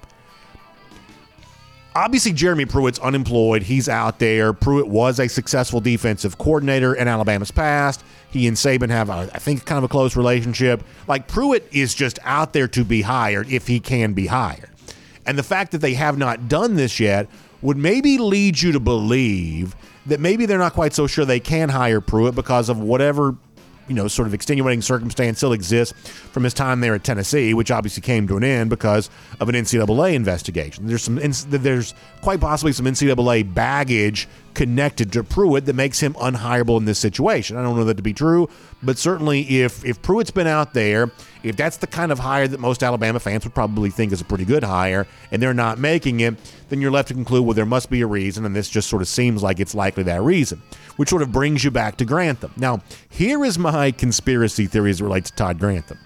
[1.99, 3.63] Obviously, Jeremy Pruitt's unemployed.
[3.63, 4.53] He's out there.
[4.53, 8.05] Pruitt was a successful defensive coordinator in Alabama's past.
[8.31, 10.81] He and Saban have, a, I think, kind of a close relationship.
[11.07, 14.69] Like, Pruitt is just out there to be hired if he can be hired.
[15.25, 17.27] And the fact that they have not done this yet
[17.61, 19.75] would maybe lead you to believe
[20.05, 23.35] that maybe they're not quite so sure they can hire Pruitt because of whatever
[23.89, 27.71] you know, sort of extenuating circumstance still exists from his time there at Tennessee, which
[27.71, 29.09] obviously came to an end because
[29.39, 30.87] of an NCAA investigation.
[30.87, 31.19] There's some,
[31.49, 36.99] there's quite possibly some NCAA baggage connected to Pruitt that makes him unhireable in this
[36.99, 37.57] situation.
[37.57, 38.49] I don't know that to be true,
[38.83, 41.11] but certainly if if Pruitt's been out there,
[41.43, 44.25] if that's the kind of hire that most Alabama fans would probably think is a
[44.25, 46.35] pretty good hire, and they're not making it,
[46.69, 49.01] then you're left to conclude, well, there must be a reason, and this just sort
[49.01, 50.61] of seems like it's likely that reason,
[50.99, 52.51] which sort of brings you back to Grantham.
[52.57, 55.97] Now, here is my conspiracy theory as it relates to Todd Grantham.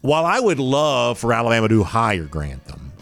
[0.00, 2.92] While I would love for Alabama to hire Grantham,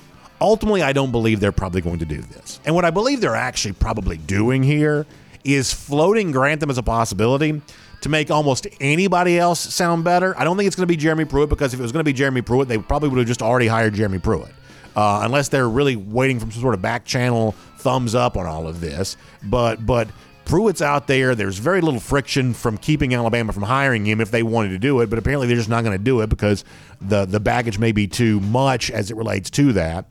[0.41, 2.59] ultimately I don't believe they're probably going to do this.
[2.65, 5.07] And what I believe they're actually probably doing here
[5.45, 7.63] is floating Grantham as a possibility
[8.01, 10.37] to make almost anybody else sound better.
[10.37, 12.05] I don't think it's going to be Jeremy Pruitt because if it was going to
[12.05, 14.51] be Jeremy Pruitt, they probably would have just already hired Jeremy Pruitt.
[14.97, 18.67] Uh, unless they're really waiting for some sort of back channel thumbs up on all
[18.67, 19.17] of this.
[19.43, 20.09] But but
[20.45, 21.35] Pruitt's out there.
[21.35, 25.01] There's very little friction from keeping Alabama from hiring him if they wanted to do
[25.01, 26.65] it, but apparently they're just not going to do it because
[27.01, 30.07] the the baggage may be too much as it relates to that.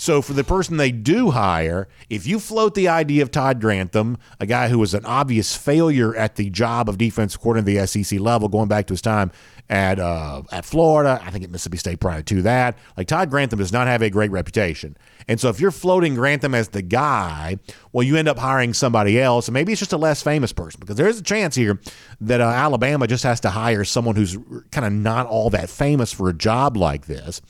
[0.00, 4.16] So for the person they do hire, if you float the idea of Todd Grantham,
[4.38, 8.04] a guy who was an obvious failure at the job of defensive coordinator at the
[8.04, 9.32] SEC level, going back to his time
[9.68, 13.58] at uh, at Florida, I think at Mississippi State prior to that, like Todd Grantham
[13.58, 14.96] does not have a great reputation.
[15.26, 17.58] And so if you're floating Grantham as the guy,
[17.92, 20.78] well, you end up hiring somebody else, and maybe it's just a less famous person
[20.78, 21.80] because there is a chance here
[22.20, 24.38] that uh, Alabama just has to hire someone who's
[24.70, 27.42] kind of not all that famous for a job like this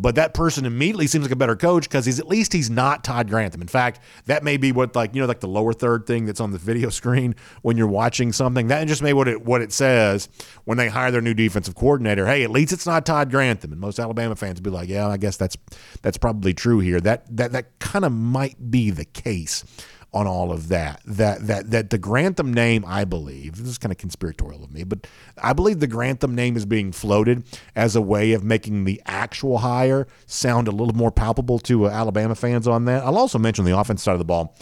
[0.00, 3.02] but that person immediately seems like a better coach because he's at least he's not
[3.02, 3.60] Todd Grantham.
[3.60, 6.38] In fact, that may be what like you know like the lower third thing that's
[6.40, 8.68] on the video screen when you're watching something.
[8.68, 10.28] That just may what it what it says
[10.64, 12.26] when they hire their new defensive coordinator.
[12.26, 13.72] Hey, at least it's not Todd Grantham.
[13.72, 15.56] And most Alabama fans be like, yeah, I guess that's
[16.00, 17.00] that's probably true here.
[17.00, 19.64] That that that kind of might be the case
[20.12, 21.00] on all of that.
[21.04, 24.84] That that that the Grantham name, I believe, this is kind of conspiratorial of me,
[24.84, 25.06] but
[25.42, 27.44] I believe the Grantham name is being floated
[27.76, 31.90] as a way of making the actual hire sound a little more palpable to uh,
[31.90, 33.04] Alabama fans on that.
[33.04, 34.56] I'll also mention the offense side of the ball.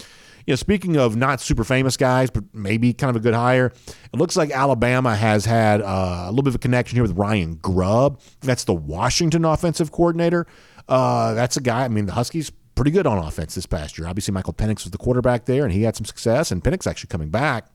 [0.45, 3.65] You know, speaking of not super famous guys, but maybe kind of a good hire,
[3.67, 7.17] it looks like Alabama has had uh, a little bit of a connection here with
[7.17, 8.21] Ryan Grubb.
[8.39, 10.47] That's the Washington offensive coordinator.
[10.87, 11.83] Uh, that's a guy.
[11.83, 14.07] I mean, the Huskies pretty good on offense this past year.
[14.07, 17.09] Obviously, Michael Penix was the quarterback there, and he had some success, and Penix actually
[17.09, 17.67] coming back.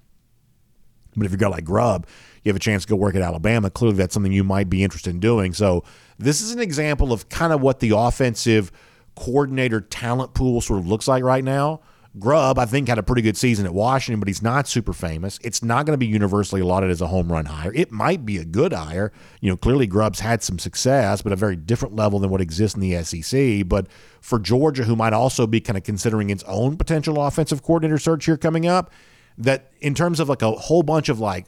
[1.15, 2.07] But if you're a like Grubb,
[2.43, 3.69] you have a chance to go work at Alabama.
[3.69, 5.53] Clearly, that's something you might be interested in doing.
[5.53, 5.85] So,
[6.19, 8.73] this is an example of kind of what the offensive
[9.15, 11.81] coordinator talent pool sort of looks like right now.
[12.19, 15.39] Grubb, I think, had a pretty good season at Washington, but he's not super famous.
[15.43, 17.73] It's not going to be universally lauded as a home run hire.
[17.75, 19.13] It might be a good hire.
[19.41, 22.77] You know, clearly Grubb's had some success, but a very different level than what exists
[22.77, 23.67] in the SEC.
[23.67, 23.87] But
[24.21, 28.27] for Georgia, who might also be kind of considering its own potential offensive coordinator search
[28.27, 28.93] here coming up,
[29.39, 31.47] that in terms of like a whole bunch of like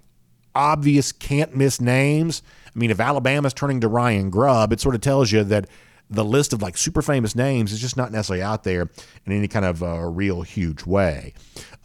[0.55, 2.43] obvious can't miss names.
[2.75, 5.69] I mean, if Alabama's turning to Ryan Grubb, it sort of tells you that
[6.11, 8.91] the list of like super famous names is just not necessarily out there
[9.27, 11.33] in any kind of uh, real huge way.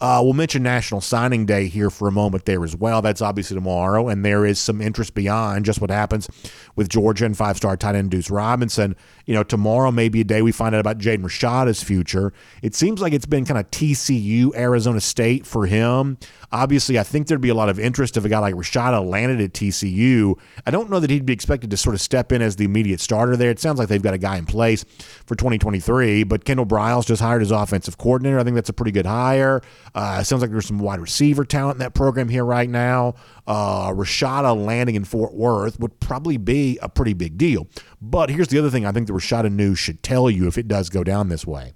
[0.00, 3.02] Uh, we'll mention National Signing Day here for a moment there as well.
[3.02, 6.26] That's obviously tomorrow, and there is some interest beyond just what happens
[6.74, 8.96] with Georgia and five-star tight end Deuce Robinson.
[9.26, 12.32] You know, tomorrow may be a day we find out about Jaden Rashada's future.
[12.62, 16.16] It seems like it's been kind of TCU, Arizona State for him.
[16.50, 19.40] Obviously, I think there'd be a lot of interest if a guy like Rashada landed
[19.40, 20.34] at TCU.
[20.66, 23.00] I don't know that he'd be expected to sort of step in as the immediate
[23.00, 23.50] starter there.
[23.50, 24.84] It sounds like they've got a guy in place
[25.26, 28.38] for 2023, but Kendall Briles just hired his offensive coordinator.
[28.38, 29.60] I think that's a pretty good hire.
[29.94, 33.14] Uh, sounds like there's some wide receiver talent in that program here right now.
[33.46, 37.66] Uh, Rashada landing in Fort Worth would probably be a pretty big deal.
[38.00, 40.68] But here's the other thing I think the Rashada news should tell you if it
[40.68, 41.74] does go down this way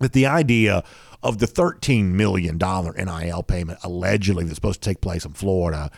[0.00, 0.84] that the idea
[1.22, 5.90] of the $13 million NIL payment allegedly that's supposed to take place in Florida,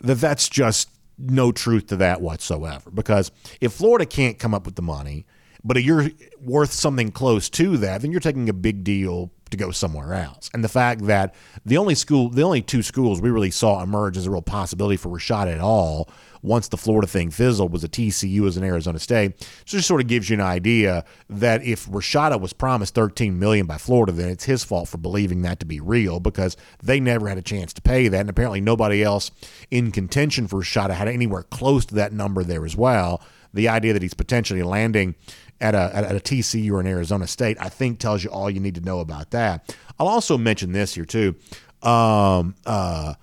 [0.00, 2.90] that that's just no truth to that whatsoever.
[2.90, 3.30] Because
[3.60, 5.26] if Florida can't come up with the money,
[5.62, 6.10] but you're
[6.42, 10.50] worth something close to that, then you're taking a big deal to go somewhere else.
[10.52, 11.34] And the fact that
[11.64, 14.96] the only school, the only two schools we really saw emerge as a real possibility
[14.96, 16.08] for Rashad at all
[16.44, 19.40] once the Florida thing fizzled was a TCU as an Arizona State.
[19.64, 23.64] So just sort of gives you an idea that if Rashada was promised 13 million
[23.64, 27.28] by Florida, then it's his fault for believing that to be real because they never
[27.28, 29.30] had a chance to pay that, and apparently nobody else
[29.70, 33.22] in contention for Rashada had anywhere close to that number there as well.
[33.54, 35.14] The idea that he's potentially landing
[35.60, 38.60] at a, at a TCU or an Arizona State, I think tells you all you
[38.60, 39.74] need to know about that.
[39.98, 41.36] I'll also mention this here too.
[41.82, 43.14] Um, uh,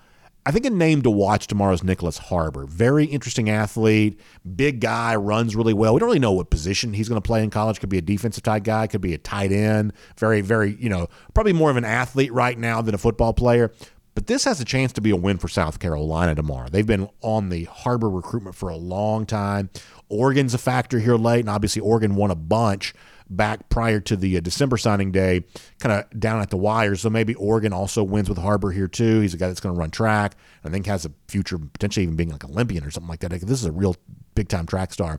[0.44, 2.66] I think a name to watch tomorrow is Nyckoles Harbor.
[2.66, 4.18] Very interesting athlete,
[4.56, 5.94] big guy, runs really well.
[5.94, 7.78] We don't really know what position he's going to play in college.
[7.78, 9.92] Could be a defensive tight guy, could be a tight end.
[10.18, 13.72] Very, very, you know, probably more of an athlete right now than a football player.
[14.14, 16.68] But this has a chance to be a win for South Carolina tomorrow.
[16.68, 19.70] They've been on the Harbor recruitment for a long time.
[20.12, 22.94] Oregon's a factor here late, and obviously Oregon won a bunch
[23.30, 25.44] back prior to the uh, December signing day,
[25.80, 26.94] kind of down at the wire.
[26.96, 29.20] So maybe Oregon also wins with Harbor here too.
[29.20, 30.36] He's a guy that's going to run track.
[30.64, 33.30] I think has a future potentially even being like Olympian or something like that.
[33.30, 33.96] This is a real
[34.34, 35.18] big time track star.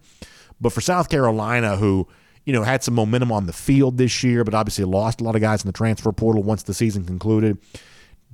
[0.62, 2.08] But for South Carolina, who
[2.46, 5.36] you know had some momentum on the field this year, but obviously lost a lot
[5.36, 7.58] of guys in the transfer portal once the season concluded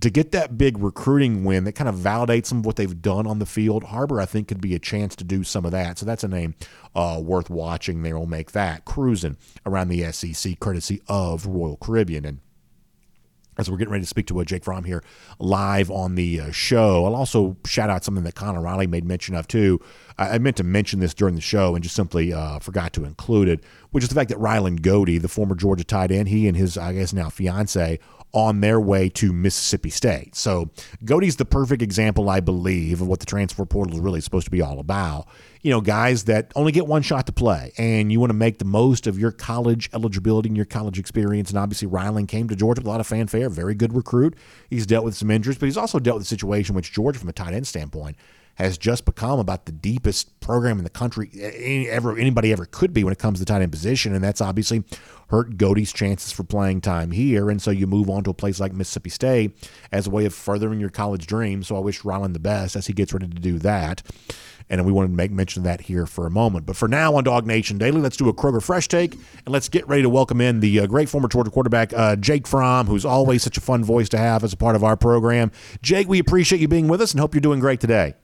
[0.02, 3.28] to get that big recruiting win that kind of validates some of what they've done
[3.28, 5.98] on the field, Harbor, I think, could be a chance to do some of that.
[5.98, 6.56] So that's a name
[6.96, 8.18] uh, worth watching there.
[8.18, 12.26] will make that cruising around the SEC, courtesy of Royal Caribbean.
[12.26, 12.40] And
[13.60, 15.04] as we're getting ready to speak to uh, Jake Fromm here
[15.38, 17.06] live on the uh, show.
[17.06, 19.82] I'll also shout out something that Connor Riley made mention of too.
[20.18, 23.04] I, I meant to mention this during the show and just simply uh, forgot to
[23.04, 26.48] include it, which is the fact that Ryland Goede, the former Georgia tight end, he
[26.48, 28.00] and his, I guess now fiance,
[28.32, 30.36] on their way to Mississippi State.
[30.36, 30.70] So
[31.04, 34.52] Goede's the perfect example, I believe, of what the transfer portal is really supposed to
[34.52, 35.28] be all about.
[35.62, 38.60] You know, guys that only get one shot to play, and you want to make
[38.60, 41.50] the most of your college eligibility and your college experience.
[41.50, 44.36] And obviously, Ryland came to Georgia with a lot of fanfare, very good recruit.
[44.70, 47.30] He's dealt with some injuries, but he's also dealt with a situation which Georgia, from
[47.30, 48.16] a tight end standpoint,
[48.60, 52.94] has just become about the deepest program in the country any, ever anybody ever could
[52.94, 54.84] be when it comes to tight end position, and that's obviously
[55.30, 57.50] hurt Goede's chances for playing time here.
[57.50, 60.34] And so you move on to a place like Mississippi State as a way of
[60.34, 61.64] furthering your college dream.
[61.64, 64.02] So I wish Ryland the best as he gets ready to do that.
[64.72, 66.66] And we wanted to make mention of that here for a moment.
[66.66, 69.70] But for now on Dawg Nation Daily, let's do a Kroger Fresh Take and let's
[69.70, 73.06] get ready to welcome in the uh, great former Georgia quarterback, uh, Jake Fromm, who's
[73.06, 75.52] always such a fun voice to have as a part of our program.
[75.82, 78.16] Jake, we appreciate you being with us and hope you're doing great today.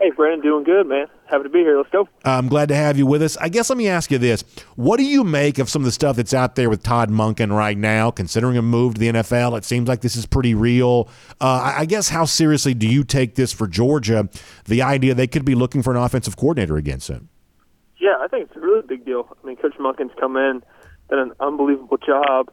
[0.00, 1.08] Hey, Brandon, doing good, man.
[1.26, 1.76] Happy to be here.
[1.76, 2.08] Let's go.
[2.24, 3.36] I'm glad to have you with us.
[3.36, 4.42] I guess let me ask you this.
[4.74, 7.54] What do you make of some of the stuff that's out there with Todd Monken
[7.54, 9.58] right now, considering a move to the NFL?
[9.58, 11.06] It seems like this is pretty real.
[11.38, 14.30] Uh, I guess how seriously do you take this for Georgia,
[14.64, 17.28] the idea they could be looking for an offensive coordinator again soon?
[17.98, 19.28] Yeah, I think it's a really big deal.
[19.44, 20.62] I mean, Coach Monken's come in,
[21.10, 22.50] done an unbelievable job.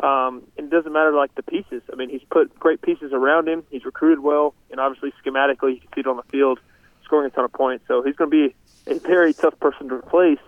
[0.00, 1.82] Um, it doesn't matter like the pieces.
[1.92, 3.62] I mean, he's put great pieces around him.
[3.70, 6.58] He's recruited well, and obviously schematically, you can see it on the field
[7.10, 7.84] scoring a ton of points.
[7.88, 8.54] So he's going to be
[8.86, 10.38] a very tough person to replace.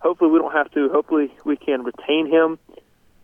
[0.00, 0.88] Hopefully, we don't have to.
[0.88, 2.58] Hopefully, we can retain him.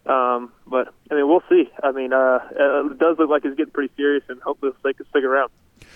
[0.06, 1.68] Um, but I mean, we'll see.
[1.82, 4.92] I mean, uh, uh it does look like it's getting pretty serious, and hopefully, they
[4.92, 5.50] can stick around.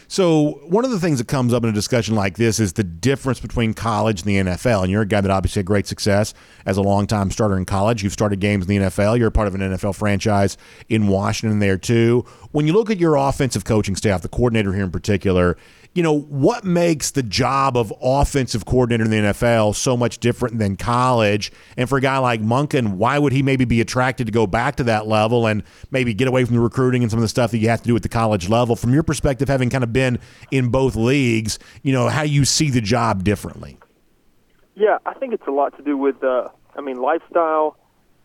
[0.09, 2.82] So, one of the things that comes up in a discussion like this is the
[2.82, 4.82] difference between college and the NFL.
[4.82, 6.34] And you're a guy that obviously had great success
[6.66, 8.03] as a longtime starter in college.
[8.03, 9.20] You've started games in the NFL.
[9.20, 10.57] You're part of an NFL franchise
[10.88, 12.24] in Washington there, too.
[12.51, 15.57] When you look at your offensive coaching staff, the coordinator here in particular,
[15.95, 20.59] you know, what makes the job of offensive coordinator in the NFL so much different
[20.59, 21.51] than college?
[21.76, 24.76] And for a guy like Monken, why would he maybe be attracted to go back
[24.76, 27.51] to that level and maybe get away from the recruiting and some of the stuff
[27.51, 28.76] that you have to do at the college level?
[28.76, 30.20] From your perspective, having kind of been
[30.53, 33.76] in both leagues, you know, how you see the job differently?
[34.76, 37.76] Yeah, I think it's a lot to do with, uh, I mean, lifestyle,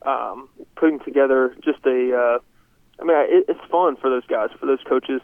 [0.03, 2.39] um, putting together just a, uh,
[3.01, 5.21] I mean, it, it's fun for those guys, for those coaches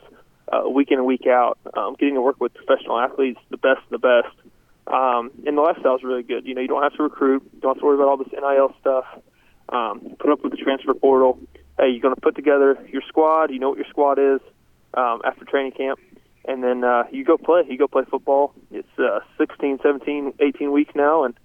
[0.52, 1.58] uh, week in and week out.
[1.76, 4.36] Um, getting to work with professional athletes, the best of the best.
[4.88, 6.46] Um, and the lifestyle is really good.
[6.46, 7.44] You know, you don't have to recruit.
[7.54, 9.06] You don't have to worry about all this NIL stuff.
[9.70, 11.40] Um, put up with the transfer portal.
[11.80, 13.52] Hey, you're going to put together your squad.
[13.52, 14.42] You know what your squad is
[14.94, 16.00] um, after training camp.
[16.46, 17.64] And then uh, you go play.
[17.70, 18.54] You go play football.
[18.72, 21.36] It's uh, 16, 17, 18 weeks now, and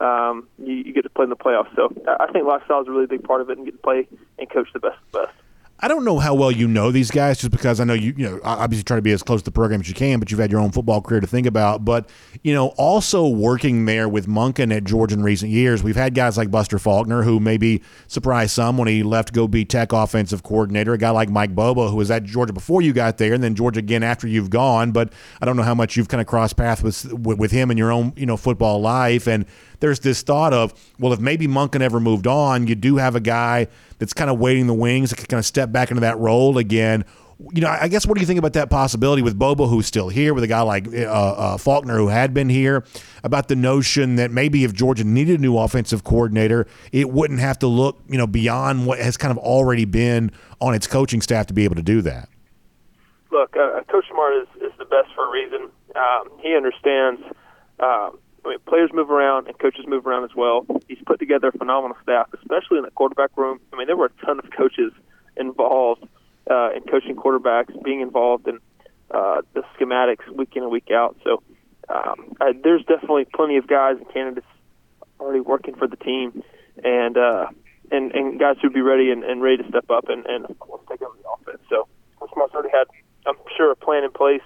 [0.00, 1.74] um, you, you get to play in the playoffs.
[1.74, 4.06] So I think lifestyle is a really big part of it, and get to play
[4.38, 5.43] and coach the best of the best.
[5.84, 8.24] I don't know how well you know these guys, just because I know you, you
[8.24, 10.40] know, obviously try to be as close to the program as you can, but you've
[10.40, 11.84] had your own football career to think about.
[11.84, 12.08] But
[12.42, 16.38] you know, also working there with Monken at Georgia in recent years, we've had guys
[16.38, 20.42] like Buster Faulkner, who maybe surprised some when he left to go be Tech offensive
[20.42, 20.94] coordinator.
[20.94, 23.54] A guy like Mike Bobo, who was at Georgia before you got there, and then
[23.54, 24.90] Georgia again after you've gone.
[24.90, 25.12] But
[25.42, 27.92] I don't know how much you've kind of crossed paths with with him in your
[27.92, 29.44] own you know football life and
[29.84, 33.20] there's this thought of, well, if maybe Monken ever moved on, you do have a
[33.20, 33.68] guy
[33.98, 37.04] that's kind of waiting the wings that kind of step back into that role again.
[37.52, 40.08] You know, I guess what do you think about that possibility with Bobo, who's still
[40.08, 42.82] here, with a guy like uh, uh, Faulkner, who had been here,
[43.24, 47.58] about the notion that maybe if Georgia needed a new offensive coordinator, it wouldn't have
[47.58, 50.30] to look, you know, beyond what has kind of already been
[50.62, 52.30] on its coaching staff to be able to do that.
[53.30, 55.68] Look, uh, Coach Smart is, is the best for a reason.
[55.94, 57.20] Um, he understands
[57.80, 60.66] um, I mean, players move around and coaches move around as well.
[60.88, 63.60] He's put together a phenomenal staff, especially in the quarterback room.
[63.72, 64.92] I mean, there were a ton of coaches
[65.36, 66.06] involved
[66.50, 68.58] uh, in coaching quarterbacks, being involved in
[69.10, 71.16] uh, the schematics week in and week out.
[71.24, 71.42] So
[71.88, 74.46] um, I, there's definitely plenty of guys and candidates
[75.20, 76.42] already working for the team,
[76.82, 77.46] and uh,
[77.90, 80.58] and and guys who'd be ready and, and ready to step up and and of
[80.58, 81.62] course take over the offense.
[81.70, 81.88] So
[82.32, 82.86] Smart's already had,
[83.26, 84.42] I'm sure, a plan in place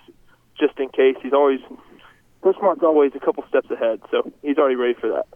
[0.58, 1.16] just in case.
[1.22, 1.60] He's always
[2.58, 5.26] Smart's always a couple steps ahead, so he's already ready for that.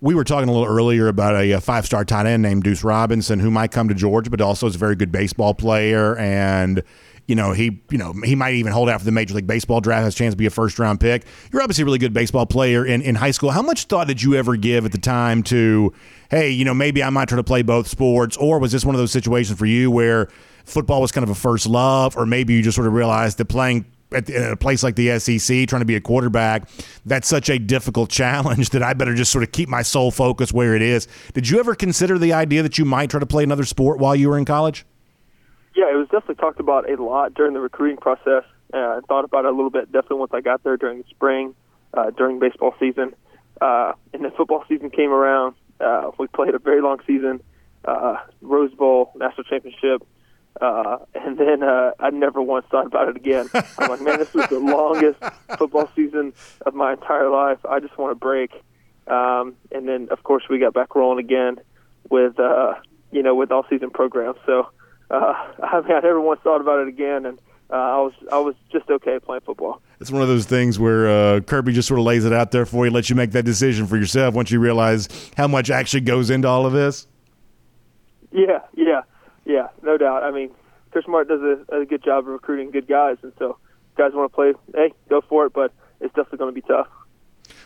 [0.00, 2.84] We were talking a little earlier about a, a five star tight end named Deuce
[2.84, 6.16] Robinson who might come to Georgia, but also is a very good baseball player.
[6.18, 6.82] And,
[7.26, 9.80] you know, he you know, he might even hold out for the Major League Baseball
[9.80, 11.24] draft, has a chance to be a first round pick.
[11.50, 13.50] You're obviously a really good baseball player in, in high school.
[13.50, 15.94] How much thought did you ever give at the time to,
[16.30, 18.36] hey, you know, maybe I might try to play both sports?
[18.36, 20.28] Or was this one of those situations for you where
[20.66, 23.46] football was kind of a first love, or maybe you just sort of realized that
[23.46, 26.68] playing at, a place like the SEC, trying to be a quarterback,
[27.04, 30.52] that's such a difficult challenge that I better just sort of keep my sole focus
[30.52, 31.08] where it is.
[31.34, 34.14] Did you ever consider the idea that you might try to play another sport while
[34.16, 34.84] you were in college?
[35.74, 38.44] Yeah, it was definitely talked about a lot during the recruiting process.
[38.72, 41.04] Uh, I thought about it a little bit, definitely once I got there during the
[41.10, 41.54] spring,
[41.94, 43.14] uh, during baseball season.
[43.60, 45.54] Uh, and then football season came around.
[45.80, 47.42] Uh, we played a very long season,
[47.84, 50.02] uh, Rose Bowl, national championship,
[50.60, 53.48] uh, and then uh, I never once thought about it again.
[53.78, 55.20] I'm like, man, this was the longest
[55.58, 56.32] football season
[56.64, 57.58] of my entire life.
[57.68, 58.52] I just want a break.
[59.06, 61.58] Um, and then, of course, we got back rolling again
[62.10, 62.74] with, uh,
[63.12, 64.38] you know, with all season programs.
[64.46, 64.68] So
[65.10, 65.14] uh,
[65.62, 67.38] I mean, I never once thought about it again, and
[67.70, 69.82] uh, I was I was just okay playing football.
[70.00, 72.66] It's one of those things where uh, Kirby just sort of lays it out there
[72.66, 76.02] for you, lets you make that decision for yourself once you realize how much actually
[76.02, 77.06] goes into all of this.
[78.32, 79.02] Yeah, yeah.
[79.46, 80.24] Yeah, no doubt.
[80.24, 80.50] I mean,
[80.90, 83.56] Chris Smart does a, a good job of recruiting good guys, and so
[83.96, 85.52] guys want to play, hey, go for it.
[85.52, 86.88] But it's definitely going to be tough.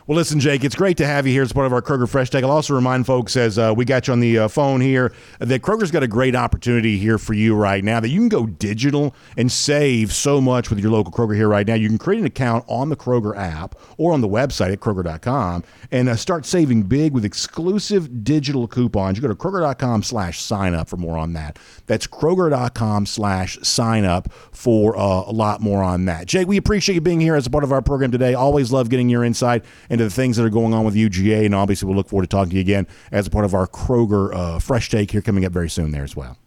[0.06, 2.30] Well, listen, Jake, it's great to have you here as part of our Kroger Fresh
[2.30, 2.42] Take.
[2.42, 5.60] I'll also remind folks as uh, we got you on the uh, phone here that
[5.62, 9.14] Kroger's got a great opportunity here for you right now that you can go digital
[9.36, 11.74] and save so much with your local Kroger here right now.
[11.74, 15.64] You can create an account on the Kroger app or on the website at Kroger.com
[15.92, 19.18] and uh, start saving big with exclusive digital coupons.
[19.18, 21.58] You go to Kroger.com slash sign up for more on that.
[21.86, 26.26] That's Kroger.com slash sign up for uh, a lot more on that.
[26.26, 28.34] Jake, we appreciate you being here as a part of our program today.
[28.34, 31.44] Always love getting your insight into the things that are going on with UGA.
[31.44, 33.66] And obviously, we'll look forward to talking to you again as a part of our
[33.66, 36.38] Kroger uh, Fresh Take here coming up very soon there as well.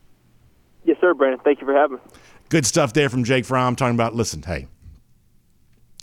[0.86, 1.40] Yes, sir, Brandon.
[1.44, 2.04] Thank you for having me.
[2.50, 4.68] Good stuff there from Jake Fromm talking about, listen, hey,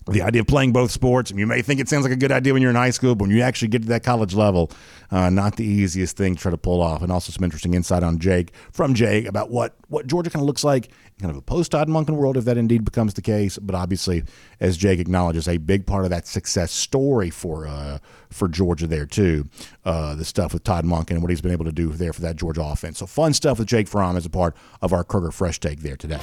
[0.07, 1.31] the idea of playing both sports.
[1.31, 3.15] and You may think it sounds like a good idea when you're in high school,
[3.15, 4.71] but when you actually get to that college level,
[5.11, 7.03] uh, not the easiest thing to try to pull off.
[7.03, 10.47] And also some interesting insight on Jake from Jake about what what Georgia kind of
[10.47, 10.91] looks like,
[11.21, 13.59] kind of a post Todd Monken world, if that indeed becomes the case.
[13.59, 14.23] But obviously,
[14.61, 17.99] as Jake acknowledges, a big part of that success story for uh,
[18.31, 19.49] for Georgia there too.
[19.85, 22.21] Uh, the stuff with Todd Monken and what he's been able to do there for
[22.23, 22.99] that Georgia offense.
[22.99, 25.97] So fun stuff with Jake Fromm as a part of our Kroger Fresh Take there
[25.97, 26.21] today.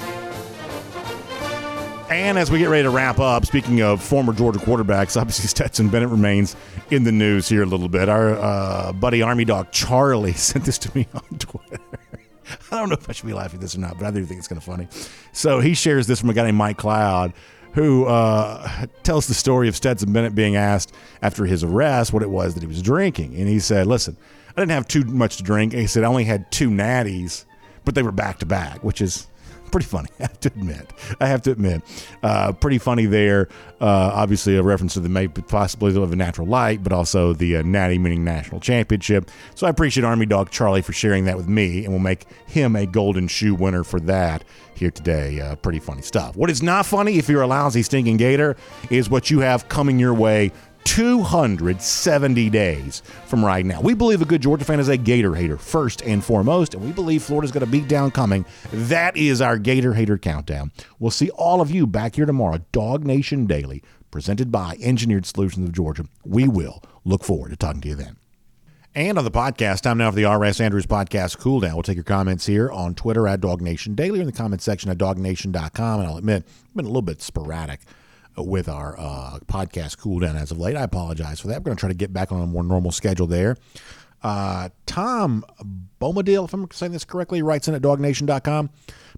[2.10, 5.89] And as we get ready to wrap up, speaking of former Georgia quarterbacks, obviously Stetson
[5.89, 6.55] Bennett remains
[6.89, 8.08] in the news here a little bit.
[8.08, 11.84] Our uh, buddy Army Dog Charlie sent this to me on Twitter.
[12.72, 14.24] I don't know if I should be laughing at this or not, but I do
[14.24, 14.88] think it's kind of funny.
[15.34, 17.34] So he shares this from a guy named Mike Cloud,
[17.74, 22.30] who uh, tells the story of Stetson Bennett being asked after his arrest what it
[22.30, 23.36] was that he was drinking.
[23.36, 24.16] And he said, Listen,
[24.55, 25.74] I didn't have too much to drink.
[25.74, 27.43] And he said, I only had two natties,
[27.84, 29.28] but they were back to back, which is
[29.72, 30.09] pretty funny.
[30.20, 30.93] I have to admit.
[31.20, 31.84] I have to admit,
[32.24, 33.49] uh, pretty funny there.
[33.80, 37.57] Uh, obviously, a reference to the maybe possibly of a natural light, but also the
[37.57, 39.30] uh, Natty meaning national championship.
[39.55, 42.76] So I appreciate Army Dog Charlie for sharing that with me, and we'll make him
[42.76, 44.43] a golden shoe winner for that
[44.76, 45.39] here today.
[45.39, 46.36] Uh, pretty funny stuff.
[46.36, 48.55] What is not funny, if you're a lousy stinking gator,
[48.89, 50.51] is what you have coming your way
[50.88, 53.82] 270 days from right now.
[53.82, 56.94] We believe a good Georgia fan is a Gator hater, first and foremost, and we
[56.94, 58.46] believe Florida's got a beat down coming.
[58.72, 60.72] That is our Gator hater countdown.
[60.98, 65.68] We'll see all of you back here tomorrow, Dawg Nation Daily, presented by Engineered Solutions
[65.68, 66.06] of Georgia.
[66.26, 68.16] We will look forward to talking to you then.
[68.96, 70.62] And on the podcast, time now for the R.S.
[70.62, 71.74] Andrews podcast cool down.
[71.74, 74.62] We'll take your comments here on Twitter at Dawg Nation Daily or in the comment
[74.62, 76.00] section at dawgnation.com.
[76.00, 77.82] And I'll admit, I've been a little bit sporadic
[78.38, 80.76] with our uh, podcast cool down as of late.
[80.76, 81.58] I apologize for that.
[81.58, 83.58] I'm going to try to get back on a more normal schedule there.
[84.24, 85.46] Uh, Tom
[86.02, 88.70] Bombadil, if I'm saying this correctly, writes in at dawgnation.com.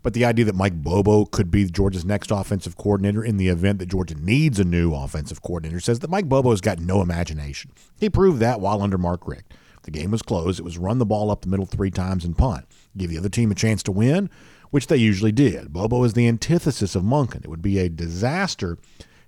[0.01, 3.79] But the idea that Mike Bobo could be Georgia's next offensive coordinator in the event
[3.79, 7.71] that Georgia needs a new offensive coordinator says that Mike Bobo's got no imagination.
[7.99, 9.53] He proved that while under Mark Richt.
[9.83, 10.59] The game was closed.
[10.59, 12.65] It was run the ball up the middle three times and punt.
[12.97, 14.29] Give the other team a chance to win,
[14.71, 15.73] which they usually did.
[15.73, 17.43] Bobo is the antithesis of Monken.
[17.43, 18.77] It would be a disaster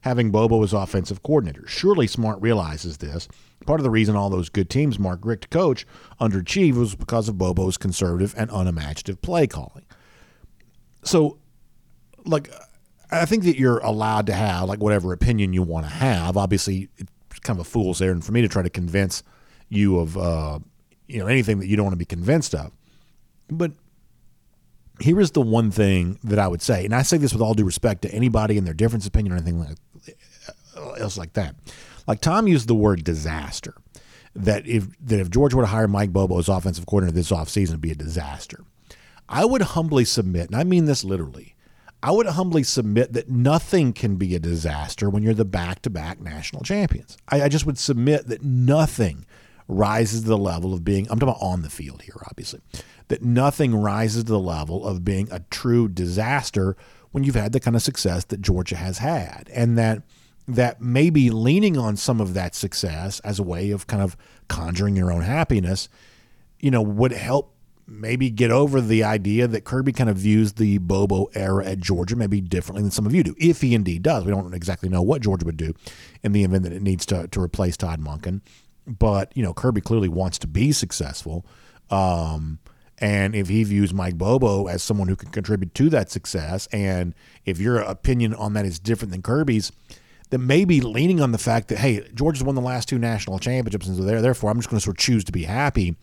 [0.02, 1.66] having Bobo as offensive coordinator.
[1.68, 3.28] Surely Smart realizes this.
[3.66, 5.86] Part of the reason all those good teams Mark Richt coach
[6.20, 9.86] underachieved was because of Bobo's conservative and unimaginative play calling.
[11.04, 11.38] So,
[12.26, 12.52] like,
[13.12, 16.38] I think that you're allowed to have like whatever opinion you want to have.
[16.38, 19.22] Obviously, it's kind of a fool's errand for me to try to convince
[19.70, 20.60] you of uh,
[21.08, 22.72] you know anything that you don't want to be convinced of.
[23.50, 23.74] But
[25.02, 27.54] here is the one thing that I would say, and I say this with all
[27.54, 29.78] due respect to anybody and their difference opinion or anything like
[30.76, 31.56] else like that.
[32.08, 33.76] Like Tom used the word disaster.
[34.34, 37.70] That if that if George were to hire Mike Bobo as offensive coordinator this offseason,
[37.70, 38.64] it'd be a disaster.
[39.28, 41.56] I would humbly submit, and I mean this literally,
[42.04, 45.90] I would humbly submit that nothing can be a disaster when you're the back to
[45.90, 47.18] back national champions.
[47.30, 49.26] I, I, just would submit that nothing
[49.68, 52.62] rises to the level of being, I'm talking about on the field here, obviously,
[53.10, 56.76] that nothing rises to the level of being a true disaster
[57.12, 59.50] when you've had the kind of success that Georgia has had.
[59.54, 60.02] And that
[60.48, 64.18] that maybe leaning on some of that success as a way of kind of
[64.48, 65.88] conjuring your own happiness,
[66.60, 67.56] you know, would help
[67.88, 72.16] maybe get over the idea that Kirby kind of views the Bobo era at Georgia
[72.16, 74.24] maybe differently than some of you do, if he indeed does.
[74.24, 75.74] We don't exactly know what Georgia would do
[76.24, 78.42] in the event that it needs to, to replace Todd Monken.
[78.88, 81.46] But, you know, Kirby clearly wants to be successful.
[81.90, 82.60] Um,
[82.98, 87.14] and if he views Mike Bobo as someone who can contribute to that success, and
[87.46, 89.72] if your opinion on that is different than Kirby's,
[90.32, 93.88] then maybe leaning on the fact that hey, Georgia's won the last two national championships,
[93.88, 95.96] and so there, therefore, I'm just going to sort of choose to be happy.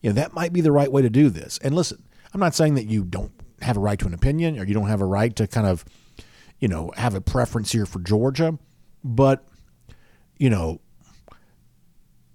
[0.00, 1.58] You know, that might be the right way to do this.
[1.62, 2.02] And listen,
[2.32, 4.88] I'm not saying that you don't have a right to an opinion or you don't
[4.88, 5.84] have a right to kind of,
[6.58, 8.58] you know, have a preference here for Georgia,
[9.04, 9.44] but
[10.38, 10.80] you know,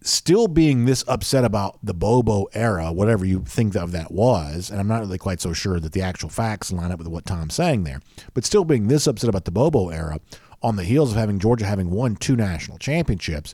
[0.01, 4.79] still being this upset about the Bobo era, whatever you think of that was, and
[4.79, 7.55] I'm not really quite so sure that the actual facts line up with what Tom's
[7.55, 7.99] saying there,
[8.33, 10.19] but still being this upset about the Bobo era
[10.62, 13.53] on the heels of having Georgia having won two national championships,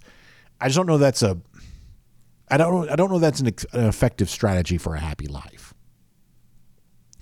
[0.59, 1.37] I just don't know that's a
[2.49, 5.73] I don't I don't know that's an, an effective strategy for a happy life.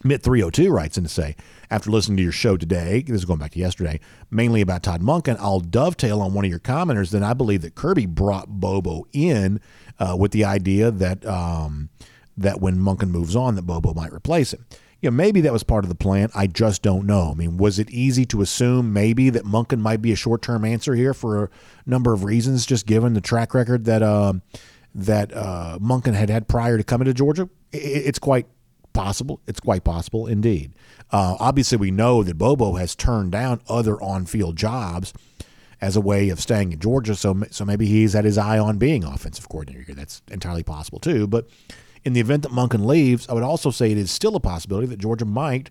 [0.04, 1.36] Mitt 302 writes in to say,
[1.70, 4.00] after listening to your show today, this is going back to yesterday,
[4.32, 7.12] mainly about Todd Monken, I'll dovetail on one of your commenters.
[7.12, 9.62] Then I believe that Kirby brought Bobo in
[10.00, 11.90] uh, with the idea that um,
[12.36, 14.66] that when Monken moves on, that Bobo might replace him
[15.02, 16.30] you know, maybe that was part of the plan.
[16.36, 17.32] I just don't know.
[17.32, 20.64] I mean, was it easy to assume maybe that Monken might be a short term
[20.64, 21.50] answer here for a
[21.86, 24.34] number of reasons, just given the track record that uh,
[24.94, 27.50] that uh, Monken had had prior to coming to Georgia?
[27.72, 28.46] It's quite
[28.94, 29.42] possible.
[29.48, 30.74] It's quite possible indeed.
[31.12, 35.14] Uh, obviously, we know that Bobo has turned down other on field jobs
[35.82, 37.16] as a way of staying in Georgia.
[37.16, 39.96] So, so maybe he's had his eye on being offensive coordinator here.
[39.96, 41.26] That's entirely possible too.
[41.26, 41.48] But
[42.04, 44.88] in the event that Monken leaves, I would also say it is still a possibility
[44.88, 45.70] that Georgia might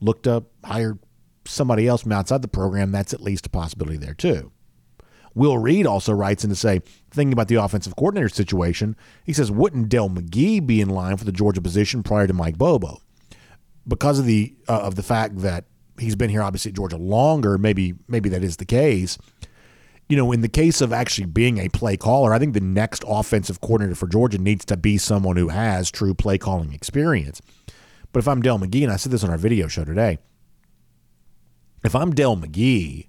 [0.00, 0.98] look to hire
[1.44, 2.92] somebody else from outside the program.
[2.92, 4.52] That's at least a possibility there, too.
[5.34, 9.50] Will Reed also writes in to say, thinking about the offensive coordinator situation, he says,
[9.50, 13.00] wouldn't Dell McGee be in line for the Georgia position prior to Mike Bobo?
[13.88, 15.64] Because of the uh, of the fact that
[15.98, 17.58] he's been here obviously at Georgia longer.
[17.58, 19.18] Maybe maybe that is the case.
[20.12, 23.02] You know, in the case of actually being a play caller, I think the next
[23.06, 27.40] offensive coordinator for Georgia needs to be someone who has true play calling experience.
[28.12, 30.18] But if I'm Dell McGee, and I said this on our video show today,
[31.82, 33.06] if I'm Dell McGee,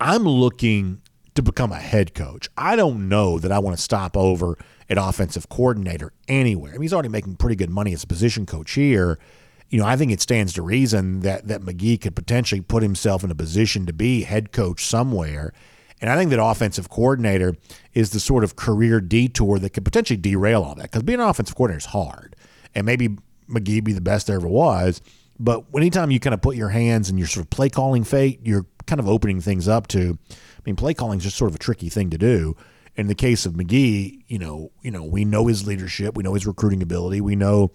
[0.00, 1.00] I'm looking
[1.36, 2.48] to become a head coach.
[2.58, 4.58] I don't know that I want to stop over
[4.90, 6.72] at offensive coordinator anywhere.
[6.72, 9.20] I mean, he's already making pretty good money as a position coach here.
[9.68, 13.22] You know, I think it stands to reason that that McGee could potentially put himself
[13.22, 15.52] in a position to be head coach somewhere.
[16.00, 17.56] And I think that offensive coordinator
[17.94, 20.82] is the sort of career detour that could potentially derail all that.
[20.82, 22.36] Because being an offensive coordinator is hard.
[22.74, 23.16] And maybe
[23.48, 25.00] McGee be the best there ever was.
[25.38, 28.40] But anytime you kind of put your hands in your sort of play calling fate,
[28.44, 30.18] you're kind of opening things up to.
[30.30, 32.56] I mean, play calling is just sort of a tricky thing to do.
[32.96, 36.34] In the case of McGee, you know, you know, we know his leadership, we know
[36.34, 37.72] his recruiting ability, we know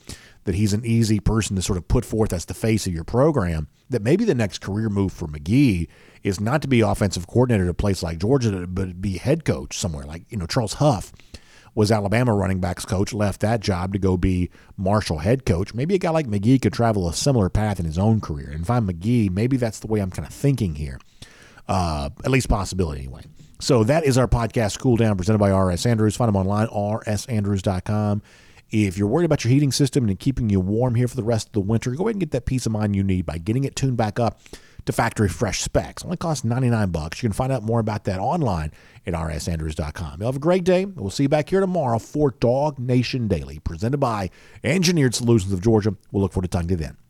[0.50, 3.04] that he's an easy person to sort of put forth as the face of your
[3.04, 3.68] program.
[3.88, 5.88] That maybe the next career move for McGee
[6.24, 9.78] is not to be offensive coordinator at a place like Georgia, but be head coach
[9.78, 11.14] somewhere like you know Charles Huff
[11.76, 15.76] was Alabama running backs coach, left that job to go be Marshall head coach.
[15.76, 18.50] Maybe a guy like McGee could travel a similar path in his own career.
[18.50, 21.00] And if I'm McGee, maybe that's the way I'm kind of thinking here.
[21.68, 23.22] Uh, at least possibility anyway.
[23.60, 26.16] So that is our podcast, Cool Down, presented by RS Andrews.
[26.16, 28.24] Find them online, rsandrews.com.
[28.72, 31.48] If you're worried about your heating system and keeping you warm here for the rest
[31.48, 33.64] of the winter, go ahead and get that peace of mind you need by getting
[33.64, 34.40] it tuned back up
[34.86, 36.04] to factory fresh specs.
[36.04, 37.22] Only costs 99 bucks.
[37.24, 38.72] You can find out more about that online
[39.08, 40.20] at rsandrews.com.
[40.20, 40.86] You'll have a great day.
[40.86, 44.30] We'll see you back here tomorrow for Dawg Nation Daily, presented by
[44.64, 45.96] Engineered Solutions of Georgia.
[46.12, 46.98] We'll look forward to talking to you then.